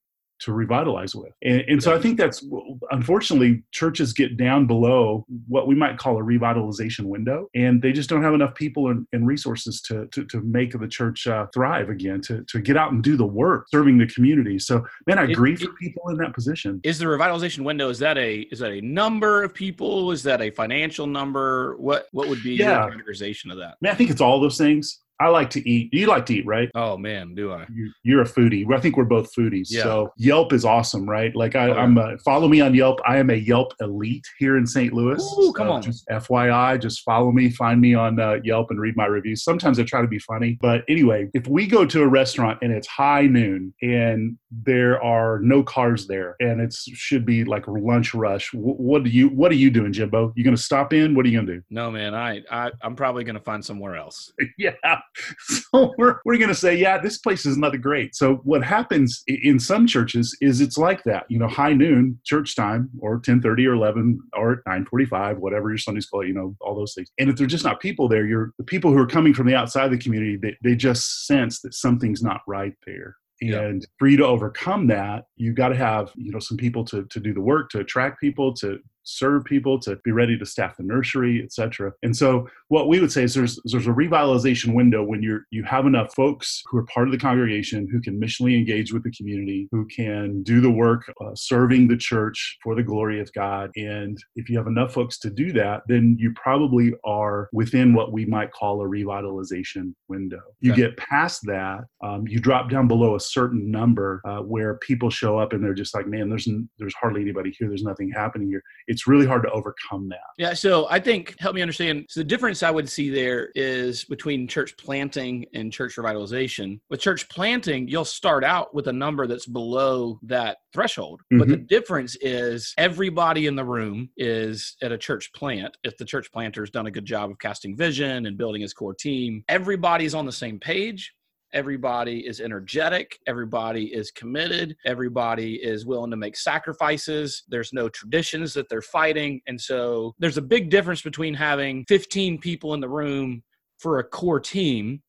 to 0.44 0.54
revitalize 0.54 1.16
with. 1.16 1.34
And, 1.42 1.62
and 1.68 1.84
so 1.84 1.96
I 1.96 2.00
think 2.00 2.18
that's 2.18 2.46
unfortunately 2.92 3.64
churches 3.72 4.14
get 4.14 4.38
down 4.38 4.68
below 4.68 5.26
what 5.48 5.68
we 5.68 5.76
might 5.76 5.98
call 5.98 6.18
a 6.18 6.22
revitalization 6.22 7.06
window, 7.06 7.50
and 7.56 7.82
they 7.82 7.92
just 7.92 8.10
don't 8.10 8.24
have 8.24 8.34
enough 8.34 8.56
people 8.56 8.90
and, 8.90 9.08
and 9.14 9.26
resources 9.26 9.82
to, 9.82 10.08
to, 10.08 10.26
to 10.26 10.42
make 10.42 10.78
the 10.78 10.88
church 10.88 11.28
uh, 11.28 11.48
thrive 11.54 11.90
again, 11.90 12.22
to, 12.22 12.44
to 12.50 12.60
get 12.60 12.78
out 12.78 12.92
and 12.92 13.04
do 13.04 13.16
the 13.16 13.26
work 13.26 13.68
serving 13.70 13.98
the 13.98 14.08
community. 14.08 14.60
So, 14.60 14.86
man, 15.08 15.20
I 15.20 15.24
agree 15.24 15.56
for 15.56 15.72
people 15.74 16.10
in 16.10 16.18
that 16.18 16.34
position. 16.34 16.82
Is 16.84 17.00
the 17.00 17.06
revitalization 17.06 17.64
window 17.64 17.90
is 17.90 18.00
that 18.00 18.18
a 18.18 18.42
is 18.52 18.60
that 18.60 18.72
a 18.72 18.82
number 18.82 19.44
of 19.44 19.54
people? 19.54 20.12
Is 20.12 20.24
that 20.24 20.42
a 20.42 20.50
financial 20.50 21.08
number? 21.08 21.76
What 21.78 22.08
what 22.12 22.28
would 22.28 22.44
be 22.44 22.56
yeah. 22.56 22.86
your 22.86 22.92
categorization 22.92 23.52
of 23.52 23.58
that? 23.58 23.70
I, 23.70 23.76
mean, 23.82 23.92
I 23.92 23.96
think 23.96 24.10
it's 24.10 24.22
all 24.22 24.40
those 24.40 24.58
things. 24.58 25.00
I 25.24 25.30
like 25.30 25.50
to 25.52 25.70
eat. 25.70 25.94
You 25.94 26.08
like 26.08 26.26
to 26.26 26.36
eat, 26.36 26.46
right? 26.46 26.70
Oh 26.76 26.98
man, 26.98 27.34
do 27.34 27.54
I? 27.54 27.66
You're 28.04 28.24
a 28.24 28.26
foodie. 28.26 28.66
I 28.74 28.80
think 28.82 28.98
we're 28.98 29.06
both 29.06 29.34
foodies. 29.34 29.68
Yeah. 29.70 29.84
So 29.84 30.14
Yelp 30.18 30.52
is 30.52 30.66
awesome, 30.66 31.10
right? 31.10 31.34
Like 31.34 31.56
I, 31.56 31.70
am 31.70 31.98
oh, 31.98 32.18
follow 32.26 32.50
me 32.50 32.60
on 32.60 32.76
Yelp. 32.76 33.00
I 33.08 33.20
am 33.20 33.30
a 33.30 33.36
Yelp 33.36 33.74
elite 33.80 34.28
here 34.38 34.58
in 34.58 34.68
St. 34.68 34.92
Louis. 34.92 35.24
Ooh, 35.40 35.54
come 35.54 35.70
uh, 35.70 35.76
on. 35.76 35.82
Just 35.82 36.06
FYI, 36.10 36.82
just 36.82 37.04
follow 37.04 37.32
me, 37.32 37.50
find 37.50 37.80
me 37.80 37.94
on 37.94 38.20
uh, 38.20 38.40
Yelp, 38.44 38.70
and 38.70 38.82
read 38.82 38.98
my 38.98 39.06
reviews. 39.06 39.46
Sometimes 39.46 39.80
I 39.80 39.84
try 39.84 40.02
to 40.02 40.10
be 40.10 40.20
funny, 40.20 40.58
but 40.60 40.84
anyway, 40.90 41.30
if 41.34 41.48
we 41.48 41.68
go 41.68 41.86
to 41.86 42.02
a 42.02 42.08
restaurant 42.08 42.60
and 42.62 42.74
it's 42.74 42.88
high 42.88 43.26
noon 43.26 43.74
and 43.82 44.38
there 44.52 45.02
are 45.02 45.40
no 45.40 45.64
cars 45.64 46.06
there, 46.06 46.36
and 46.42 46.60
it 46.60 46.74
should 46.74 47.26
be 47.26 47.46
like 47.46 47.64
lunch 47.66 48.14
rush, 48.14 48.54
what 48.54 49.06
do 49.06 49.10
you 49.10 49.30
what 49.30 49.54
are 49.54 49.56
you 49.56 49.72
doing, 49.72 49.94
Jimbo? 49.94 50.34
You 50.36 50.44
going 50.44 50.56
to 50.56 50.62
stop 50.62 50.92
in? 50.92 51.16
What 51.16 51.26
are 51.26 51.30
you 51.30 51.38
going 51.38 51.48
to 51.48 51.56
do? 51.56 51.64
No, 51.70 51.90
man. 51.90 52.14
I, 52.14 52.42
I 52.52 52.72
I'm 52.82 52.98
probably 52.98 53.24
going 53.24 53.36
to 53.36 53.42
find 53.42 53.64
somewhere 53.64 53.96
else. 53.96 54.34
yeah. 54.58 54.72
so 55.40 55.94
we're, 55.98 56.20
we're 56.26 56.38
going 56.38 56.50
to 56.50 56.56
say, 56.56 56.76
yeah, 56.76 56.98
this 56.98 57.18
place 57.18 57.46
is 57.46 57.58
not 57.58 57.80
great. 57.82 58.16
So 58.16 58.36
what 58.44 58.64
happens 58.64 59.24
in 59.28 59.60
some 59.60 59.88
churches 59.88 60.36
is 60.42 60.62
it's 60.62 60.78
like 60.78 61.04
that, 61.04 61.26
you 61.30 61.40
know, 61.40 61.48
high 61.48 61.74
noon 61.74 62.20
church 62.24 62.56
time 62.56 62.90
or 63.00 63.14
1030 63.14 63.68
or 63.68 63.74
11 63.74 64.20
or 64.34 64.64
945, 64.66 65.38
whatever 65.38 65.70
your 65.70 65.78
Sunday 65.78 66.02
school, 66.02 66.26
you 66.26 66.34
know, 66.34 66.56
all 66.62 66.76
those 66.76 66.94
things. 66.94 67.10
And 67.18 67.30
if 67.30 67.38
there's 67.38 67.52
just 67.52 67.66
not 67.66 67.80
people 67.80 68.08
there, 68.08 68.26
you're 68.26 68.54
the 68.58 68.64
people 68.64 68.92
who 68.92 68.98
are 68.98 69.08
coming 69.08 69.34
from 69.34 69.48
the 69.48 69.56
outside 69.56 69.86
of 69.86 69.92
the 69.92 69.98
community, 69.98 70.38
they, 70.38 70.56
they 70.64 70.76
just 70.76 71.26
sense 71.26 71.62
that 71.62 71.74
something's 71.74 72.22
not 72.22 72.42
right 72.48 72.74
there 72.86 73.16
and 73.42 73.82
yeah. 73.82 73.88
for 73.98 74.08
you 74.08 74.18
to 74.18 74.26
overcome 74.26 74.88
that 74.88 75.26
you've 75.38 75.56
got 75.56 75.70
to 75.70 75.76
have 75.76 76.12
you 76.16 76.32
know 76.32 76.40
some 76.40 76.58
people 76.58 76.86
to, 76.86 77.06
to 77.06 77.20
do 77.20 77.34
the 77.34 77.42
work 77.42 77.70
to 77.70 77.80
attract 77.80 78.20
people 78.20 78.54
to 78.54 78.80
serve 79.04 79.46
people, 79.46 79.80
to 79.80 79.98
be 80.04 80.12
ready 80.12 80.38
to 80.38 80.46
staff 80.46 80.78
the 80.78 80.84
nursery, 80.84 81.42
etc. 81.44 81.92
And 82.04 82.16
so 82.16 82.48
what 82.70 82.88
we 82.88 83.00
would 83.00 83.12
say 83.12 83.24
is 83.24 83.34
there's 83.34 83.60
there's 83.66 83.88
a 83.88 83.92
revitalization 83.92 84.74
window 84.74 85.04
when 85.04 85.22
you're 85.22 85.46
you 85.52 85.64
have 85.64 85.86
enough 85.86 86.14
folks 86.16 86.62
who 86.66 86.78
are 86.78 86.86
part 86.86 87.08
of 87.08 87.12
the 87.12 87.18
congregation 87.18 87.88
who 87.92 88.02
can 88.02 88.20
missionally 88.20 88.58
engage 88.58 88.94
with 88.94 89.04
the 89.04 89.12
community, 89.12 89.68
who 89.72 89.86
can 89.88 90.44
do 90.44 90.62
the 90.62 90.72
work 90.72 91.12
uh, 91.22 91.32
serving 91.36 91.88
the 91.88 91.98
church 91.98 92.58
for 92.64 92.76
the 92.76 92.84
glory 92.84 93.20
of 93.20 93.32
God. 93.34 93.72
And 93.76 94.18
if 94.36 94.50
you 94.50 94.58
have 94.58 94.68
enough 94.68 94.94
folks 94.94 95.20
to 95.20 95.30
do 95.30 95.52
that, 95.54 95.84
then 95.88 96.18
you 96.20 96.34
probably 96.36 96.94
are 97.04 97.50
within 97.54 97.94
what 97.94 98.12
we 98.12 98.26
might 98.26 98.52
call 98.52 98.82
a 98.82 98.86
revitalization 98.86 99.94
window. 100.08 100.42
You 100.62 100.72
okay. 100.72 100.82
get 100.82 100.98
past 100.98 101.42
that, 101.46 101.82
um, 102.04 102.28
you 102.28 102.40
drop 102.40 102.70
down 102.70 102.88
below 102.88 103.16
a 103.16 103.20
certain 103.20 103.70
number 103.70 104.22
uh, 104.26 104.40
where 104.40 104.76
people 104.76 105.10
show 105.10 105.38
up 105.38 105.54
and 105.54 105.64
they're 105.64 105.74
just 105.74 105.96
like, 105.96 106.08
man, 106.08 106.30
there's 106.30 106.48
there's 106.80 106.96
hardly 106.96 107.22
anybody 107.22 107.56
here. 107.58 107.68
There's 107.68 107.84
nothing 107.84 108.12
happening 108.12 108.50
here 108.50 108.64
it's 108.94 109.08
really 109.08 109.26
hard 109.26 109.44
to 109.44 109.50
overcome 109.50 110.08
that. 110.10 110.20
Yeah. 110.38 110.54
So 110.54 110.88
I 110.90 111.00
think 111.00 111.36
help 111.40 111.56
me 111.56 111.62
understand. 111.62 112.06
So 112.10 112.20
the 112.20 112.26
difference 112.26 112.64
I 112.64 112.72
would 112.72 112.88
see 112.88 113.10
there 113.10 113.50
is 113.56 114.06
between 114.06 114.48
church 114.48 114.78
planting 114.78 115.46
and 115.54 115.74
church 115.74 115.96
revitalization. 115.96 116.80
With 116.90 117.02
church 117.02 117.28
planting, 117.28 117.88
you'll 117.88 118.06
start 118.06 118.44
out 118.44 118.74
with 118.74 118.88
a 118.88 118.94
number 118.94 119.26
that's 119.28 119.48
below 119.48 120.20
that 120.24 120.58
threshold. 120.74 121.22
Mm-hmm. 121.22 121.40
But 121.40 121.48
the 121.48 121.56
mm-hmm. 121.56 121.66
difference 121.66 122.16
is 122.22 122.74
everybody 122.78 123.48
in 123.48 123.56
the 123.56 123.66
room 123.66 124.10
is 124.16 124.78
at 124.82 124.92
a 124.92 124.98
church 124.98 125.34
plant. 125.34 125.76
If 125.84 125.98
the 125.98 126.06
church 126.06 126.32
planter's 126.32 126.70
done 126.70 126.86
a 126.86 126.92
good 126.92 127.06
job 127.06 127.32
of 127.32 127.40
casting 127.40 127.76
vision 127.76 128.28
and 128.28 128.38
building 128.38 128.62
his 128.62 128.74
core 128.74 128.94
team, 128.94 129.44
everybody's 129.50 130.14
on 130.14 130.26
the 130.26 130.32
same 130.32 130.60
page 130.60 131.14
everybody 131.54 132.26
is 132.28 132.42
energetic. 132.42 133.20
Everybody 133.28 133.94
is 133.94 134.12
committed. 134.12 134.76
Everybody 134.86 135.56
is 135.56 135.86
willing 135.86 136.12
to 136.12 136.18
make 136.18 136.36
sacrifices. 136.36 137.44
There's 137.48 137.74
no 137.74 137.90
traditions 137.90 138.54
that 138.56 138.68
they're 138.70 138.82
fighting. 138.82 139.42
And 139.48 139.60
so 139.60 140.16
there's 140.20 140.38
a 140.38 140.42
big 140.42 140.70
difference 140.70 141.02
between 141.02 141.34
having 141.34 141.86
15 141.88 142.40
people 142.40 142.74
in 142.74 142.80
the 142.80 142.90
room 142.90 143.44
for 143.78 144.00
a 144.00 144.04
core 144.04 144.40
team 144.40 145.02